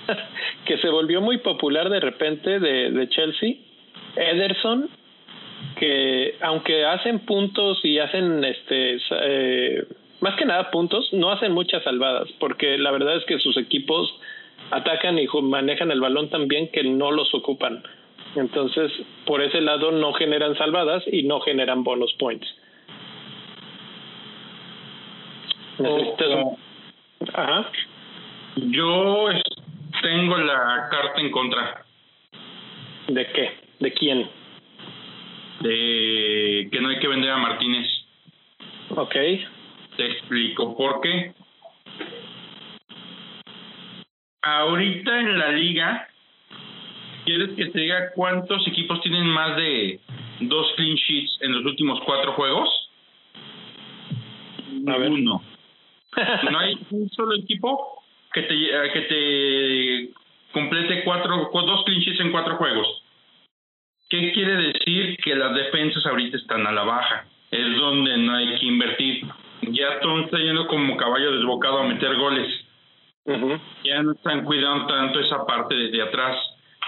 [0.66, 3.54] que se volvió muy popular de repente de, de Chelsea,
[4.16, 4.90] Ederson,
[5.78, 9.84] que aunque hacen puntos y hacen este eh,
[10.22, 14.08] más que nada puntos, no hacen muchas salvadas, porque la verdad es que sus equipos
[14.70, 17.82] atacan y manejan el balón tan bien que no los ocupan.
[18.36, 18.90] Entonces,
[19.26, 22.46] por ese lado no generan salvadas y no generan bonus points.
[27.34, 27.70] Ajá.
[28.56, 29.28] Yo
[30.02, 31.84] tengo la carta en contra.
[33.08, 33.50] ¿De qué?
[33.80, 34.30] ¿De quién?
[35.60, 37.88] De que no hay que vender a Martínez.
[38.90, 39.16] Ok.
[39.96, 41.34] Te explico por qué.
[44.42, 46.08] Ahorita en la liga,
[47.24, 50.00] ¿quieres que te diga cuántos equipos tienen más de
[50.40, 52.68] dos clean sheets en los últimos cuatro juegos?
[54.88, 55.10] A ver.
[55.10, 55.40] No
[56.58, 58.54] hay un solo equipo que te,
[58.92, 60.22] que te
[60.52, 62.86] complete cuatro, dos clinches en cuatro juegos.
[64.08, 65.16] ¿Qué quiere decir?
[65.18, 67.26] Que las defensas ahorita están a la baja.
[67.50, 69.24] Es donde no hay que invertir.
[69.62, 72.48] Ya todo está yendo como caballo desbocado a meter goles.
[73.84, 76.36] Ya no están cuidando tanto esa parte desde atrás.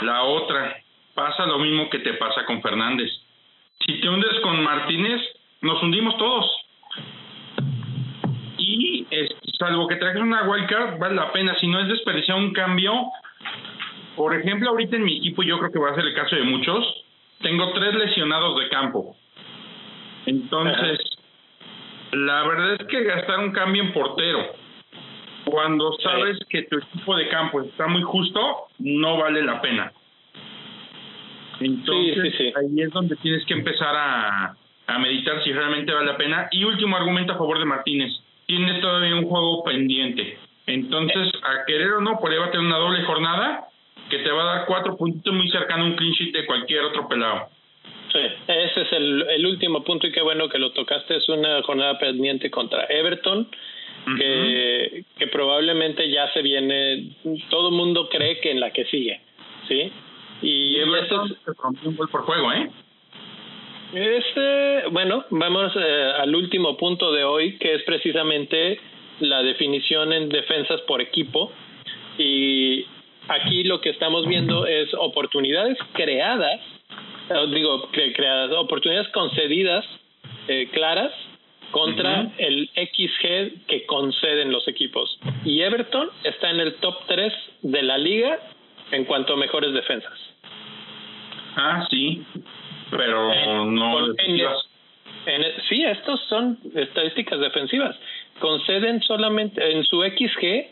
[0.00, 0.76] La otra,
[1.14, 3.10] pasa lo mismo que te pasa con Fernández.
[3.86, 5.20] Si te hundes con Martínez,
[5.60, 6.64] nos hundimos todos
[8.58, 9.06] y
[9.58, 11.54] salvo que traigas una wildcard, vale la pena.
[11.60, 12.92] Si no es desperdiciar un cambio,
[14.16, 16.44] por ejemplo, ahorita en mi equipo, yo creo que va a ser el caso de
[16.44, 17.04] muchos,
[17.42, 19.16] tengo tres lesionados de campo.
[20.26, 20.98] Entonces,
[22.14, 24.46] la verdad es que gastar un cambio en portero,
[25.44, 29.92] cuando sabes que tu equipo de campo está muy justo, no vale la pena.
[31.60, 34.56] Entonces, ahí es donde tienes que empezar a,
[34.86, 36.48] a meditar si realmente vale la pena.
[36.50, 38.12] Y último argumento a favor de Martínez
[38.46, 40.38] tiene todavía un juego pendiente.
[40.66, 43.68] Entonces, a querer o no, por ahí va a tener una doble jornada
[44.08, 46.84] que te va a dar cuatro puntitos muy cercano a un clean sheet de cualquier
[46.84, 47.48] otro pelado.
[48.14, 51.16] Sí, ese es el, el último punto y qué bueno que lo tocaste.
[51.16, 53.48] Es una jornada pendiente contra Everton,
[54.16, 57.08] que, que probablemente ya se viene,
[57.50, 59.20] todo el mundo cree que en la que sigue,
[59.66, 59.90] ¿sí?
[60.42, 62.70] Y, Everton se rompió un gol por juego, ¿eh?
[63.94, 68.78] Este, bueno, vamos eh, al último punto de hoy, que es precisamente
[69.18, 71.50] la definición en defensas por equipo.
[72.16, 72.86] Y
[73.26, 76.60] aquí lo que estamos viendo es oportunidades creadas,
[77.30, 79.84] eh, digo, creadas, oportunidades concedidas
[80.48, 81.12] eh, claras
[81.70, 85.18] contra el XG que conceden los equipos.
[85.44, 88.38] Y Everton está en el top 3 de la liga
[88.92, 90.18] en cuanto a mejores defensas.
[91.56, 92.24] Ah, sí
[92.96, 94.14] pero no.
[95.26, 97.96] En, sí, estos son estadísticas defensivas.
[98.40, 100.66] Conceden solamente en su XG,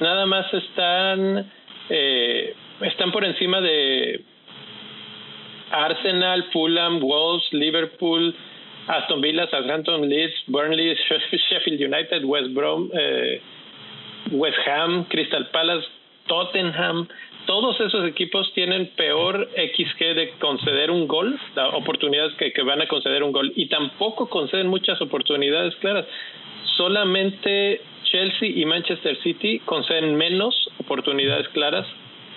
[0.00, 1.50] nada más están
[1.88, 4.22] eh, están por encima de
[5.70, 8.32] Arsenal, Fulham, Wolves, Liverpool,
[8.88, 10.94] Aston Villa, Southampton, Leeds, Burnley,
[11.48, 13.40] Sheffield United, West Brom, eh,
[14.32, 15.86] West Ham, Crystal Palace,
[16.26, 17.08] Tottenham,
[17.46, 21.38] todos esos equipos tienen peor XG de conceder un gol,
[21.74, 26.06] oportunidades que van a conceder un gol, y tampoco conceden muchas oportunidades claras.
[26.76, 31.86] Solamente Chelsea y Manchester City conceden menos oportunidades claras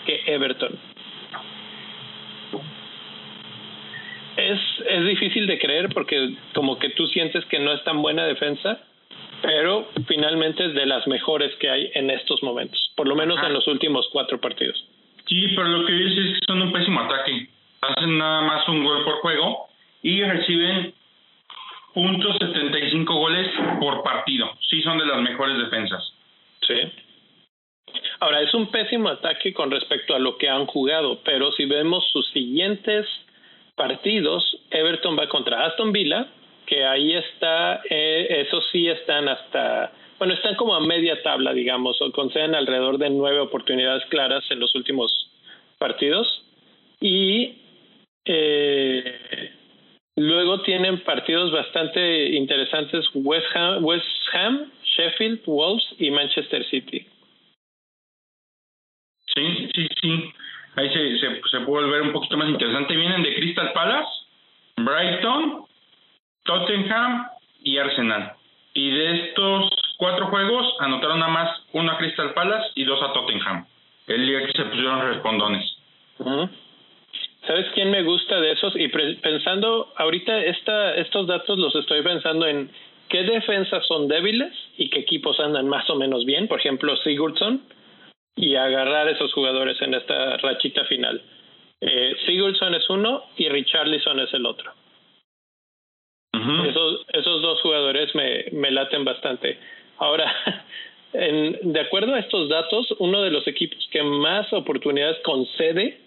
[0.05, 0.96] que Everton.
[4.47, 8.25] Es, es difícil de creer porque como que tú sientes que no es tan buena
[8.25, 8.79] defensa,
[9.41, 13.53] pero finalmente es de las mejores que hay en estos momentos, por lo menos en
[13.53, 14.83] los últimos cuatro partidos.
[15.27, 17.49] Sí, pero lo que dices es que son un pésimo ataque.
[17.81, 19.67] Hacen nada más un gol por juego
[20.01, 20.93] y reciben
[21.93, 23.47] puntos 75 goles
[23.79, 24.49] por partido.
[24.69, 26.13] Sí, son de las mejores defensas.
[26.61, 26.75] Sí.
[28.19, 32.07] Ahora, es un pésimo ataque con respecto a lo que han jugado, pero si vemos
[32.11, 33.05] sus siguientes
[33.77, 36.27] partidos, Everton va contra Aston Villa,
[36.65, 42.01] que ahí está, eh, eso sí están hasta, bueno, están como a media tabla, digamos,
[42.01, 45.31] o conceden alrededor de nueve oportunidades claras en los últimos
[45.77, 46.27] partidos.
[46.99, 47.55] Y
[48.25, 49.53] eh,
[50.15, 57.05] luego tienen partidos bastante interesantes West Ham, West Ham, Sheffield, Wolves y Manchester City.
[59.35, 60.33] Sí, sí, sí.
[60.77, 62.95] Ahí se, se, se puede volver un poquito más interesante.
[62.95, 64.09] Vienen de Crystal Palace,
[64.77, 65.65] Brighton,
[66.43, 67.27] Tottenham
[67.63, 68.33] y Arsenal.
[68.75, 73.11] Y de estos cuatro juegos anotaron nada más uno a Crystal Palace y dos a
[73.11, 73.65] Tottenham.
[74.05, 75.65] El día que se pusieron respondones.
[77.47, 78.75] ¿Sabes quién me gusta de esos?
[78.75, 82.69] Y pensando, ahorita esta, estos datos los estoy pensando en
[83.09, 86.47] qué defensas son débiles y qué equipos andan más o menos bien.
[86.47, 87.63] Por ejemplo, Sigurdsson
[88.37, 91.21] y agarrar esos jugadores en esta rachita final.
[91.81, 94.71] Eh, Sigurdsson es uno y Richarlison es el otro.
[96.33, 99.57] esos, esos dos jugadores me, me laten bastante.
[99.97, 100.31] Ahora,
[101.13, 105.99] en, de acuerdo a estos datos, uno de los equipos que más oportunidades concede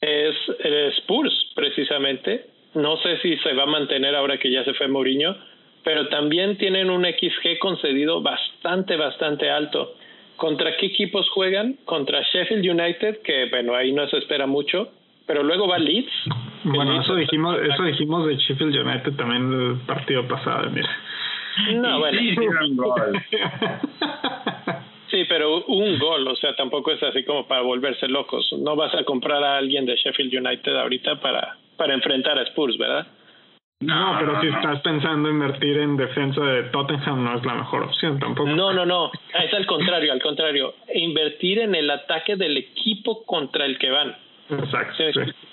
[0.00, 2.46] es el Spurs, precisamente.
[2.74, 5.36] No sé si se va a mantener ahora que ya se fue Mourinho,
[5.82, 9.94] pero también tienen un XG concedido bastante, bastante alto.
[10.36, 11.78] ¿Contra qué equipos juegan?
[11.84, 14.88] Contra Sheffield United, que bueno, ahí no se espera mucho,
[15.26, 16.12] pero luego va Leeds.
[16.64, 20.90] Bueno, eso dijimos, eso dijimos de Sheffield United también el partido pasado, mira.
[21.74, 22.20] No, bueno.
[25.08, 28.52] Sí, pero un gol, o sea, tampoco es así como para volverse locos.
[28.58, 32.76] No vas a comprar a alguien de Sheffield United ahorita para, para enfrentar a Spurs,
[32.76, 33.06] ¿verdad?
[33.80, 38.18] No, pero si estás pensando invertir en defensa de Tottenham no es la mejor opción
[38.18, 38.48] tampoco.
[38.48, 40.74] No, no, no, es al contrario, al contrario.
[40.94, 44.16] Invertir en el ataque del equipo contra el que van.
[44.48, 44.94] Exacto.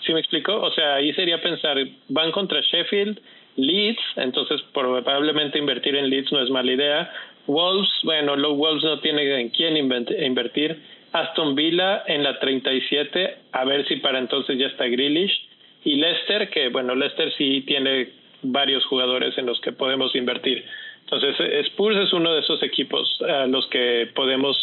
[0.05, 0.55] ¿Sí me, explico?
[0.55, 3.19] O sea, ahí sería pensar, van contra Sheffield,
[3.57, 7.11] Leeds, entonces probablemente invertir en Leeds no es mala idea.
[7.45, 10.81] Wolves, bueno, los Wolves no tienen en quién invertir.
[11.11, 15.52] Aston Villa en la 37, a ver si para entonces ya está Grealish
[15.83, 18.09] y Leicester, que bueno, Leicester sí tiene
[18.41, 20.63] varios jugadores en los que podemos invertir.
[21.01, 21.35] Entonces,
[21.67, 24.57] Spurs es uno de esos equipos a los que podemos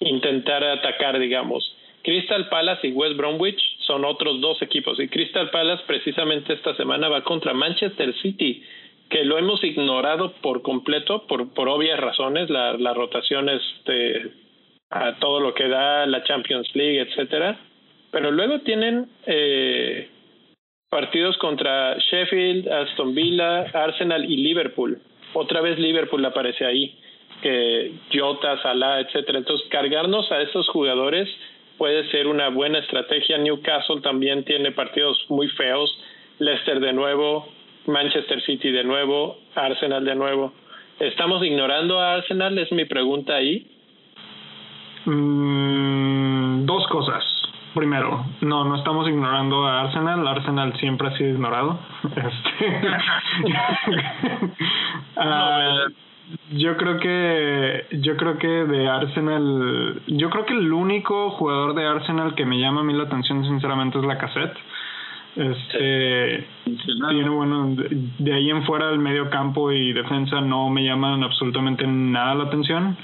[0.00, 1.76] intentar atacar, digamos.
[2.02, 5.00] Crystal Palace y West Bromwich son otros dos equipos.
[5.00, 8.62] Y Crystal Palace precisamente esta semana va contra Manchester City,
[9.08, 14.32] que lo hemos ignorado por completo por, por obvias razones, la, la rotación este,
[14.90, 17.58] a todo lo que da la Champions League, etcétera.
[18.10, 20.08] Pero luego tienen eh,
[20.94, 24.96] partidos contra Sheffield, Aston Villa, Arsenal y Liverpool.
[25.32, 26.96] Otra vez Liverpool aparece ahí,
[28.12, 29.38] Jota, Salah, etcétera.
[29.38, 31.28] Entonces, cargarnos a esos jugadores
[31.78, 33.38] puede ser una buena estrategia.
[33.38, 35.90] Newcastle también tiene partidos muy feos.
[36.38, 37.48] Leicester de nuevo,
[37.86, 40.52] Manchester City de nuevo, Arsenal de nuevo.
[41.00, 42.56] ¿Estamos ignorando a Arsenal?
[42.56, 43.66] Es mi pregunta ahí.
[45.06, 47.43] Mm, dos cosas
[47.74, 50.26] primero, no, no estamos ignorando a Arsenal.
[50.26, 51.78] Arsenal siempre ha sido ignorado.
[52.04, 52.80] Este,
[55.16, 55.86] ah,
[56.52, 61.86] yo creo que yo creo que de Arsenal, yo creo que el único jugador de
[61.86, 64.56] Arsenal que me llama a mí la atención sinceramente es la cassette.
[65.36, 67.74] Este tiene bueno
[68.18, 72.44] de ahí en fuera el medio campo y defensa no me llaman absolutamente nada la
[72.44, 72.96] atención.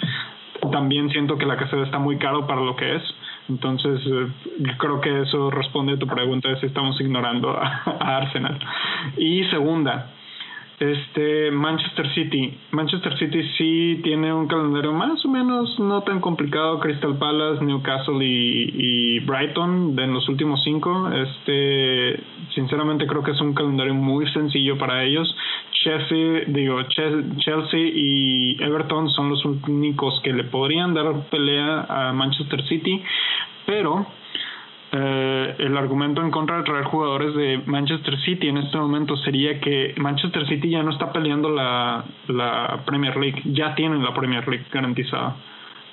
[0.70, 3.02] También siento que la cassette está muy caro para lo que es
[3.49, 4.26] Entonces, eh,
[4.78, 8.59] creo que eso responde a tu pregunta de si estamos ignorando a Arsenal.
[9.16, 10.11] Y segunda,
[10.80, 12.57] este Manchester City.
[12.70, 16.80] Manchester City sí tiene un calendario más o menos no tan complicado.
[16.80, 21.11] Crystal Palace, Newcastle y, Brighton en los últimos cinco.
[21.12, 22.18] Este,
[22.55, 25.28] sinceramente creo que es un calendario muy sencillo para ellos.
[25.83, 32.62] Chelsea, digo, Chelsea y Everton son los únicos que le podrían dar pelea a Manchester
[32.68, 33.03] City,
[33.64, 34.07] pero
[34.93, 39.59] eh, el argumento en contra de traer jugadores de Manchester City en este momento sería
[39.59, 44.47] que Manchester City ya no está peleando la, la Premier League, ya tienen la Premier
[44.47, 45.37] League garantizada.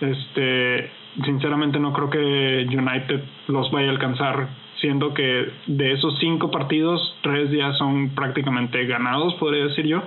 [0.01, 0.91] Este,
[1.23, 7.15] sinceramente no creo que United los vaya a alcanzar, siendo que de esos cinco partidos,
[7.21, 10.03] tres ya son prácticamente ganados, podría decir yo.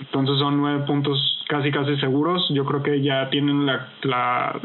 [0.00, 2.46] Entonces son nueve puntos casi casi seguros.
[2.50, 4.60] Yo creo que ya tienen la, la,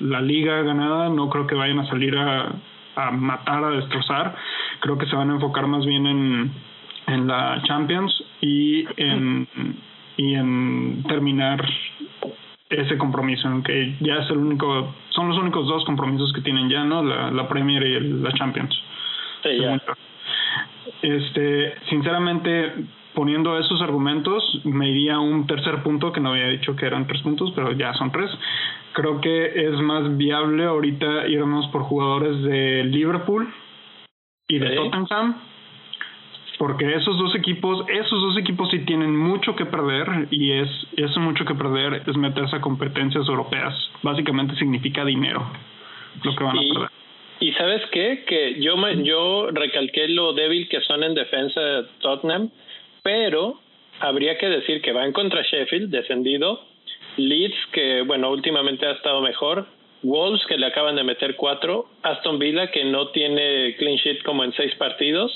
[0.00, 1.08] la liga ganada.
[1.10, 2.52] No creo que vayan a salir a,
[2.96, 4.36] a matar, a destrozar.
[4.80, 6.52] Creo que se van a enfocar más bien en,
[7.08, 9.46] en la Champions y en,
[10.16, 11.62] y en terminar
[12.70, 16.84] ese compromiso, que ya es el único, son los únicos dos compromisos que tienen ya,
[16.84, 17.02] ¿no?
[17.02, 18.74] La, la Premier y la Champions.
[19.42, 19.80] Sí, ya.
[21.02, 22.72] Este, sinceramente,
[23.14, 27.06] poniendo esos argumentos, me iría a un tercer punto que no había dicho que eran
[27.06, 28.30] tres puntos, pero ya son tres.
[28.92, 33.48] Creo que es más viable ahorita irnos por jugadores de Liverpool
[34.48, 35.36] y de Tottenham,
[36.58, 41.20] porque esos dos equipos, esos dos equipos sí tienen mucho que perder y es eso
[41.20, 43.74] mucho que perder es meterse a competencias europeas.
[44.02, 45.50] Básicamente significa dinero
[46.24, 46.88] lo que van a perder.
[47.40, 52.50] Y sabes qué, que yo yo recalqué lo débil que son en defensa de Tottenham
[53.08, 53.58] pero
[54.00, 56.60] habría que decir que va en contra Sheffield, descendido,
[57.16, 59.66] Leeds, que bueno, últimamente ha estado mejor,
[60.02, 64.44] Wolves, que le acaban de meter cuatro, Aston Villa, que no tiene clean sheet como
[64.44, 65.32] en seis partidos.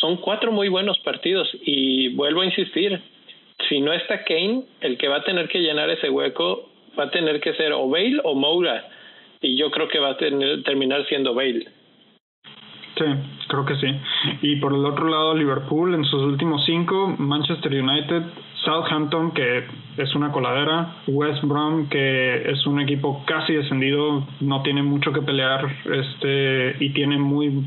[0.00, 3.00] Son cuatro muy buenos partidos y vuelvo a insistir,
[3.68, 7.10] si no está Kane, el que va a tener que llenar ese hueco va a
[7.10, 8.84] tener que ser o Bale o Moura
[9.40, 11.66] y yo creo que va a tener, terminar siendo Bale.
[12.96, 13.04] Sí,
[13.48, 13.86] creo que sí.
[14.42, 18.22] Y por el otro lado, Liverpool en sus últimos cinco, Manchester United,
[18.64, 19.64] Southampton, que
[19.96, 25.22] es una coladera, West Brom, que es un equipo casi descendido, no tiene mucho que
[25.22, 27.64] pelear, este, y tiene muy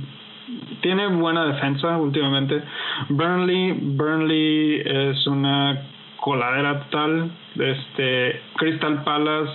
[0.81, 2.61] tiene buena defensa últimamente.
[3.09, 5.81] Burnley, Burnley es una
[6.17, 9.51] coladera total, este, Crystal Palace,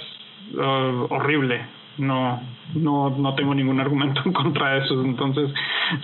[0.54, 1.64] uh, horrible,
[1.98, 2.40] no,
[2.74, 5.02] no, no tengo ningún argumento en contra de eso.
[5.02, 5.52] Entonces,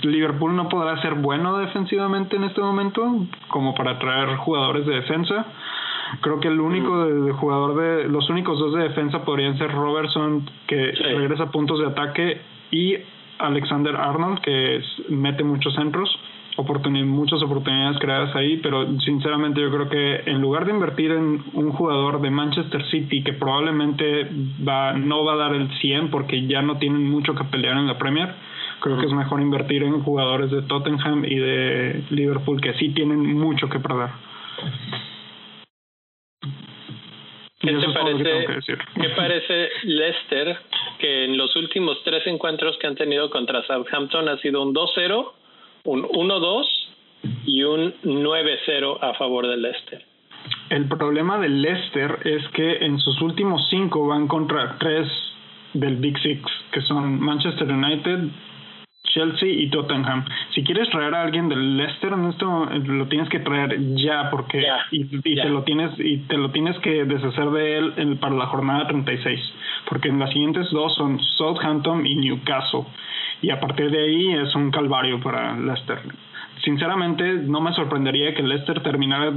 [0.03, 5.47] Liverpool no podrá ser bueno defensivamente en este momento, como para traer jugadores de defensa.
[6.21, 10.49] Creo que el único de, jugador de los únicos dos de defensa podrían ser Robertson
[10.67, 12.97] que regresa puntos de ataque y
[13.39, 16.19] Alexander Arnold que mete muchos centros
[16.57, 21.73] muchas oportunidades creadas ahí, pero sinceramente yo creo que en lugar de invertir en un
[21.73, 24.29] jugador de Manchester City que probablemente
[24.67, 27.87] va, no va a dar el 100 porque ya no tienen mucho que pelear en
[27.87, 28.35] la Premier,
[28.81, 33.39] creo que es mejor invertir en jugadores de Tottenham y de Liverpool que sí tienen
[33.39, 34.11] mucho que perder.
[37.63, 38.47] ¿Qué te parece,
[39.01, 40.57] ¿Qué parece Leicester
[40.99, 45.33] que en los últimos tres encuentros que han tenido contra Southampton ha sido un 2-0
[45.85, 46.65] un 1-2
[47.47, 50.05] y un 9-0 a favor del Leicester.
[50.71, 55.09] El problema del Leicester es que en sus últimos cinco van contra tres
[55.75, 58.19] del Big Six, que son Manchester United,
[59.05, 60.25] Chelsea y Tottenham.
[60.55, 64.65] Si quieres traer a alguien del Leicester en esto lo tienes que traer ya porque
[64.91, 68.87] y, te lo tienes y te lo tienes que deshacer de él para la jornada
[68.87, 69.41] 36,
[69.89, 72.85] porque en las siguientes dos son Southampton y Newcastle
[73.43, 75.99] y a partir de ahí es un calvario para Leicester.
[76.65, 79.33] Sinceramente, no me sorprendería que Leicester terminara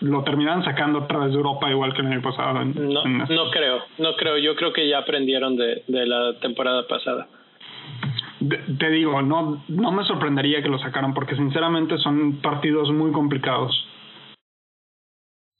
[0.00, 2.64] lo terminaran sacando a través de Europa igual que el año pasado.
[2.64, 4.36] no, no creo, no creo.
[4.38, 7.28] Yo creo que ya aprendieron de, de la temporada pasada.
[8.78, 13.72] Te digo, no, no me sorprendería que lo sacaran porque sinceramente son partidos muy complicados.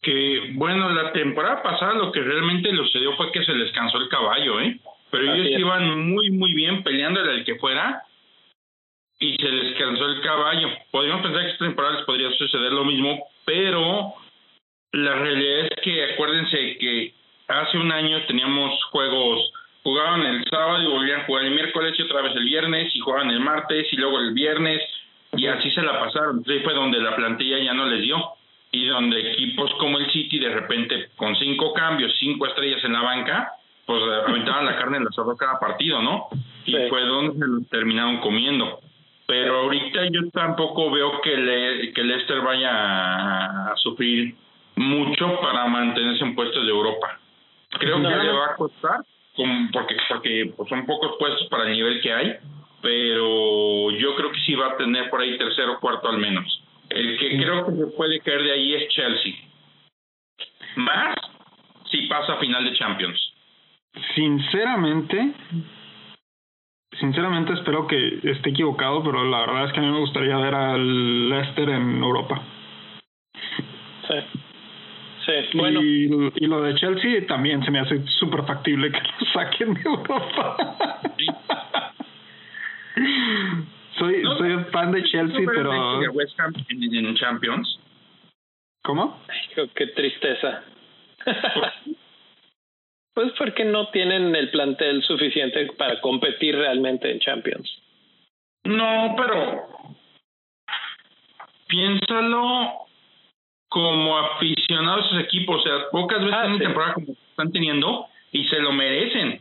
[0.00, 3.98] Que bueno, la temporada pasada lo que realmente le sucedió fue que se les cansó
[3.98, 4.80] el caballo, ¿eh?
[5.10, 8.02] pero ellos iban muy, muy bien peleando el que fuera
[9.20, 10.68] y se les cansó el caballo.
[10.90, 14.14] Podríamos pensar que esta temporada les podría suceder lo mismo, pero
[14.92, 17.14] la realidad es que acuérdense que
[17.46, 19.52] hace un año teníamos juegos,
[19.82, 23.00] jugaban el sábado y volvían a jugar el miércoles y otra vez el viernes y
[23.00, 24.82] jugaban el martes y luego el viernes
[25.36, 26.38] y así se la pasaron.
[26.38, 28.16] Entonces fue donde la plantilla ya no les dio
[28.70, 33.02] y donde equipos como el City de repente con cinco cambios, cinco estrellas en la
[33.02, 33.52] banca,
[33.86, 36.28] pues aventaban la carne en el asador cada partido, ¿no?
[36.64, 38.80] Y fue donde se lo terminaron comiendo.
[39.26, 44.34] Pero ahorita yo tampoco veo que, le, que Leicester vaya a, sufrir
[44.76, 47.18] mucho para mantenerse en puestos de Europa.
[47.78, 49.00] Creo que le va a costar,
[49.36, 52.36] porque, porque pues, son pocos puestos para el nivel que hay,
[52.82, 56.62] pero yo creo que sí va a tener por ahí tercero o cuarto al menos.
[56.90, 59.32] El que creo que se puede caer de ahí es Chelsea.
[60.76, 61.14] Más
[61.90, 63.32] si pasa a final de Champions.
[64.14, 65.32] Sinceramente,
[66.98, 70.54] sinceramente espero que esté equivocado, pero la verdad es que a mí me gustaría ver
[70.54, 72.42] al Leicester en Europa.
[74.08, 74.41] Sí.
[75.24, 75.80] Sí, bueno.
[75.82, 79.82] Y, y lo de Chelsea también se me hace súper factible que lo saquen de
[79.82, 80.56] Europa.
[83.98, 86.00] soy, soy fan de Chelsea, pero.
[86.12, 87.78] West Ham en, Champions.
[88.82, 89.20] ¿Cómo?
[89.74, 90.64] qué tristeza.
[93.14, 97.70] pues porque no tienen el plantel suficiente para competir realmente en Champions.
[98.64, 99.68] No, pero
[101.68, 102.86] piénsalo
[103.72, 108.06] como aficionado a esos equipos, o sea, pocas veces ah, en temporada como están teniendo
[108.30, 109.40] y se lo merecen.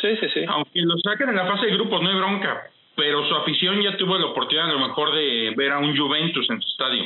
[0.00, 0.40] Sí, sí, sí.
[0.48, 3.96] Aunque lo saquen en la fase de grupos, no hay bronca, pero su afición ya
[3.98, 7.04] tuvo la oportunidad a lo mejor de ver a un Juventus en su estadio.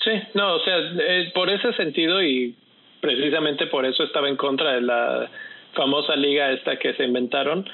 [0.00, 2.56] Sí, no, o sea, eh, por ese sentido y
[3.00, 5.30] precisamente por eso estaba en contra de la
[5.74, 7.68] famosa liga esta que se inventaron.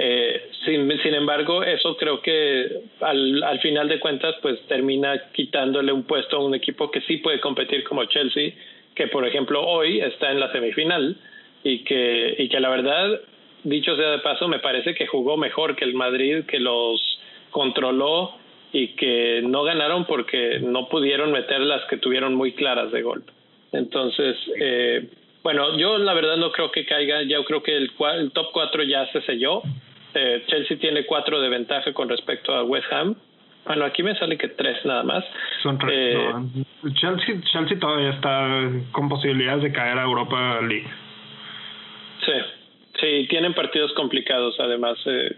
[0.00, 6.04] Eh, sin, embargo, eso creo que al, al final de cuentas pues termina quitándole un
[6.04, 8.52] puesto a un equipo que sí puede competir como Chelsea,
[8.94, 11.16] que por ejemplo hoy está en la semifinal
[11.64, 13.20] y que, y que la verdad,
[13.64, 17.00] dicho sea de paso, me parece que jugó mejor que el Madrid, que los
[17.50, 18.36] controló
[18.72, 23.32] y que no ganaron porque no pudieron meter las que tuvieron muy claras de golpe.
[23.72, 25.08] Entonces, eh,
[25.42, 28.82] bueno, yo la verdad no creo que caiga, yo creo que el, el top 4
[28.84, 29.62] ya se selló.
[30.14, 33.16] Eh, Chelsea tiene 4 de ventaja con respecto a West Ham.
[33.66, 35.24] Bueno, aquí me sale que 3 nada más.
[35.62, 35.92] Son tres.
[35.94, 36.32] Eh,
[36.94, 40.88] Chelsea, Chelsea todavía está con posibilidades de caer a Europa League.
[42.24, 42.32] Sí,
[43.00, 44.98] sí, tienen partidos complicados además.
[45.06, 45.36] Eh,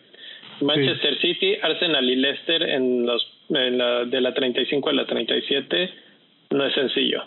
[0.60, 5.90] Manchester City, Arsenal y Leicester en los en la, de la 35 a la 37
[6.50, 7.24] no es sencillo.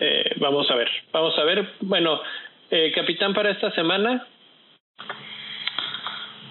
[0.00, 1.68] Eh, vamos a ver, vamos a ver.
[1.82, 2.20] Bueno,
[2.70, 4.26] eh, capitán para esta semana.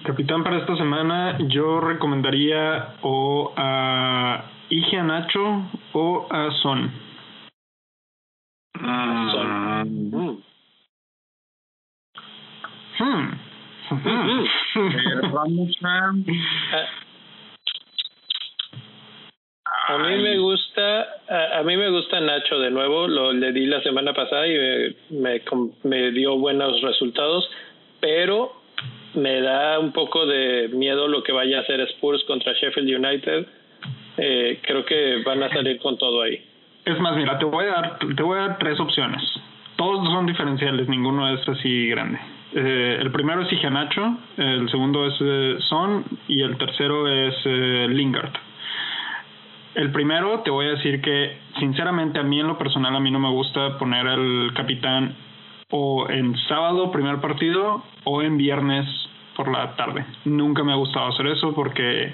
[0.02, 6.90] Capitán para esta semana, yo recomendaría o a Ige Nacho o a Son.
[8.80, 9.84] Son.
[10.10, 10.42] Mm.
[12.96, 13.34] Hmm.
[14.72, 15.04] Hmm.
[19.86, 19.98] A...
[19.98, 21.06] Mí me gusta,
[21.58, 25.42] a, mí me gusta Nacho de nuevo, lo le di la semana pasada y me,
[25.82, 27.48] me, dio buenos resultados,
[28.00, 28.52] pero
[29.14, 33.46] me da un poco de miedo lo que vaya a hacer Spurs contra Sheffield United.
[34.16, 36.40] Eh, creo que van a salir con todo ahí.
[36.84, 39.22] Es más, mira, te voy a dar, te voy a dar tres opciones.
[39.76, 42.18] Todos son diferenciales, ninguno es así grande.
[42.54, 47.86] Eh, el primero es Nacho, el segundo es eh, Son y el tercero es eh,
[47.88, 48.32] Lingard.
[49.74, 53.10] El primero, te voy a decir que sinceramente a mí en lo personal a mí
[53.10, 55.16] no me gusta poner al capitán
[55.70, 58.86] o en sábado primer partido o en viernes
[59.36, 60.04] por la tarde.
[60.24, 62.12] Nunca me ha gustado hacer eso porque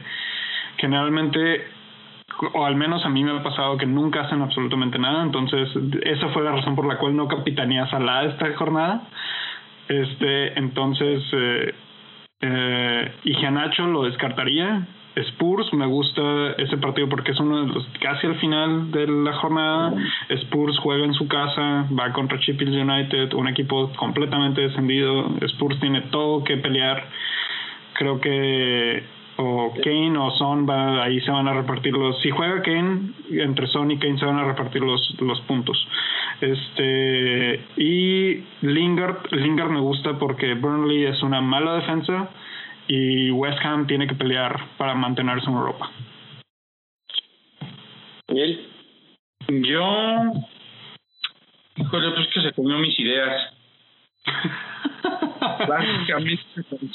[0.78, 1.66] generalmente
[2.54, 5.68] o al menos a mí me ha pasado que nunca hacen absolutamente nada, entonces
[6.02, 9.02] esa fue la razón por la cual no capitaneé a Salah esta jornada.
[9.88, 11.74] Este, entonces eh,
[12.40, 17.86] eh, y Gianacho lo descartaría Spurs, me gusta ese partido porque es uno de los
[18.00, 19.94] casi al final de la jornada.
[20.28, 25.26] Spurs juega en su casa, va contra Sheffield United, un equipo completamente descendido.
[25.40, 27.08] Spurs tiene todo que pelear.
[27.94, 29.02] Creo que
[29.36, 32.20] o Kane o Son va, ahí se van a repartir los.
[32.20, 35.88] Si juega Kane, entre Son y Kane se van a repartir los, los puntos.
[36.40, 42.30] Este y Lingard, Lingard me gusta porque Burnley es una mala defensa
[42.92, 45.92] y West Ham tiene que pelear para mantenerse en Europa.
[48.26, 48.68] ¿Y él?
[49.46, 50.32] Yo,
[51.76, 53.54] híjole, pues que se comió mis ideas.
[55.68, 56.42] Básicamente,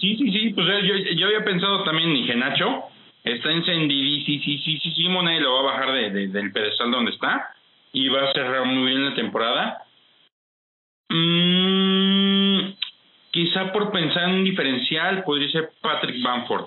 [0.01, 2.83] sí, sí, sí, pues yo, yo había pensado también en Genacho,
[3.23, 7.53] está encendidísimo, nadie lo va a bajar de, del pedestal donde está
[7.93, 9.81] y va a cerrar muy bien la temporada.
[11.09, 12.73] Mm,
[13.55, 16.65] Quizá por pensar en un diferencial podría ser Patrick Bamford.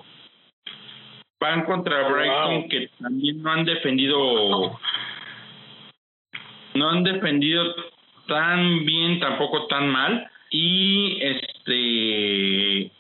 [1.39, 4.81] Van contra Brighton que también no han defendido
[6.73, 7.75] no han defendido
[8.27, 12.93] tan bien, tampoco tan mal y este este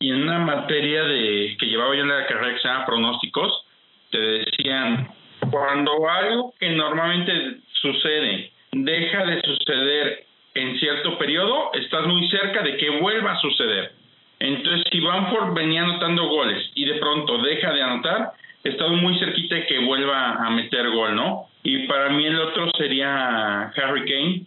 [0.00, 3.66] y en una materia de que llevaba yo en la carrera que se llama pronósticos,
[4.10, 5.08] te decían,
[5.50, 10.27] cuando algo que normalmente sucede deja de suceder
[10.58, 13.92] en cierto periodo, estás muy cerca de que vuelva a suceder.
[14.40, 18.32] Entonces, si Banford venía anotando goles y de pronto deja de anotar,
[18.62, 21.46] estás muy cerquita de que vuelva a meter gol, ¿no?
[21.62, 24.46] Y para mí el otro sería Harry Kane.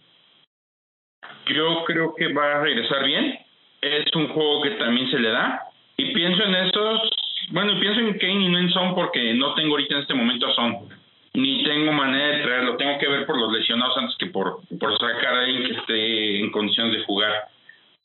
[1.46, 3.38] Yo creo que va a regresar bien.
[3.80, 5.62] Es un juego que también se le da.
[5.96, 7.10] Y pienso en esos,
[7.50, 10.46] bueno, pienso en Kane y no en Son porque no tengo ahorita en este momento
[10.46, 11.01] a Son.
[11.34, 12.76] Ni tengo manera de traerlo.
[12.76, 16.40] Tengo que ver por los lesionados antes que por, por sacar a alguien que esté
[16.40, 17.48] en condiciones de jugar.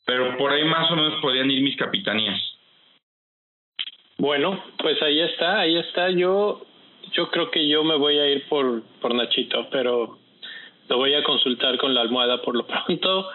[0.06, 2.40] Pero por ahí más o menos podrían ir mis capitanías.
[4.16, 6.10] Bueno, pues ahí está, ahí está.
[6.10, 6.62] Yo,
[7.12, 10.18] yo creo que yo me voy a ir por, por Nachito, pero
[10.88, 13.28] lo voy a consultar con la almohada por lo pronto.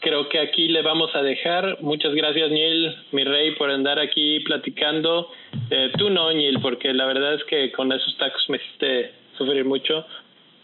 [0.00, 1.78] Creo que aquí le vamos a dejar.
[1.80, 5.30] Muchas gracias, Neil, mi rey, por andar aquí platicando.
[5.70, 9.64] Eh, tú no, Neil, porque la verdad es que con esos tacos me hiciste sufrir
[9.64, 10.04] mucho,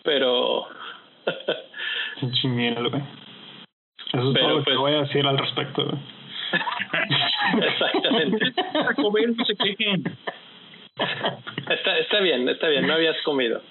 [0.03, 0.66] pero...
[4.12, 5.82] Eso es todo lo que pues voy a decir al respecto.
[7.62, 8.53] Exactamente.
[11.70, 13.62] Está, está bien, está bien, no habías comido.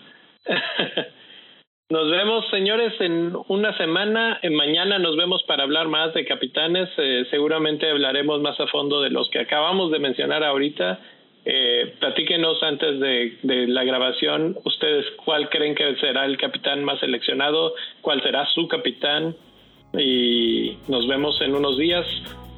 [1.92, 4.40] Nos vemos, señores, en una semana.
[4.42, 6.90] En mañana nos vemos para hablar más de capitanes.
[6.98, 11.00] Eh, seguramente hablaremos más a fondo de los que acabamos de mencionar ahorita.
[11.44, 17.74] Eh, platíquenos antes de, la grabación, ustedes cuál creen que será el capitán más seleccionado,
[18.02, 19.36] cuál será su capitán.
[19.98, 22.06] Y nos vemos en unos días.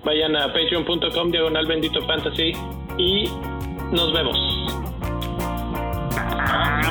[0.04, 2.52] Vayan a patreon.com diagonal bendito fantasy
[2.98, 3.24] y
[3.92, 4.38] nos vemos.
[6.18, 6.82] Ah,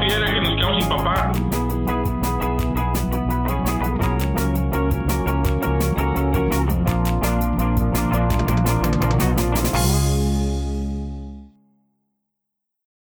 [0.00, 1.63] piedra que quedamos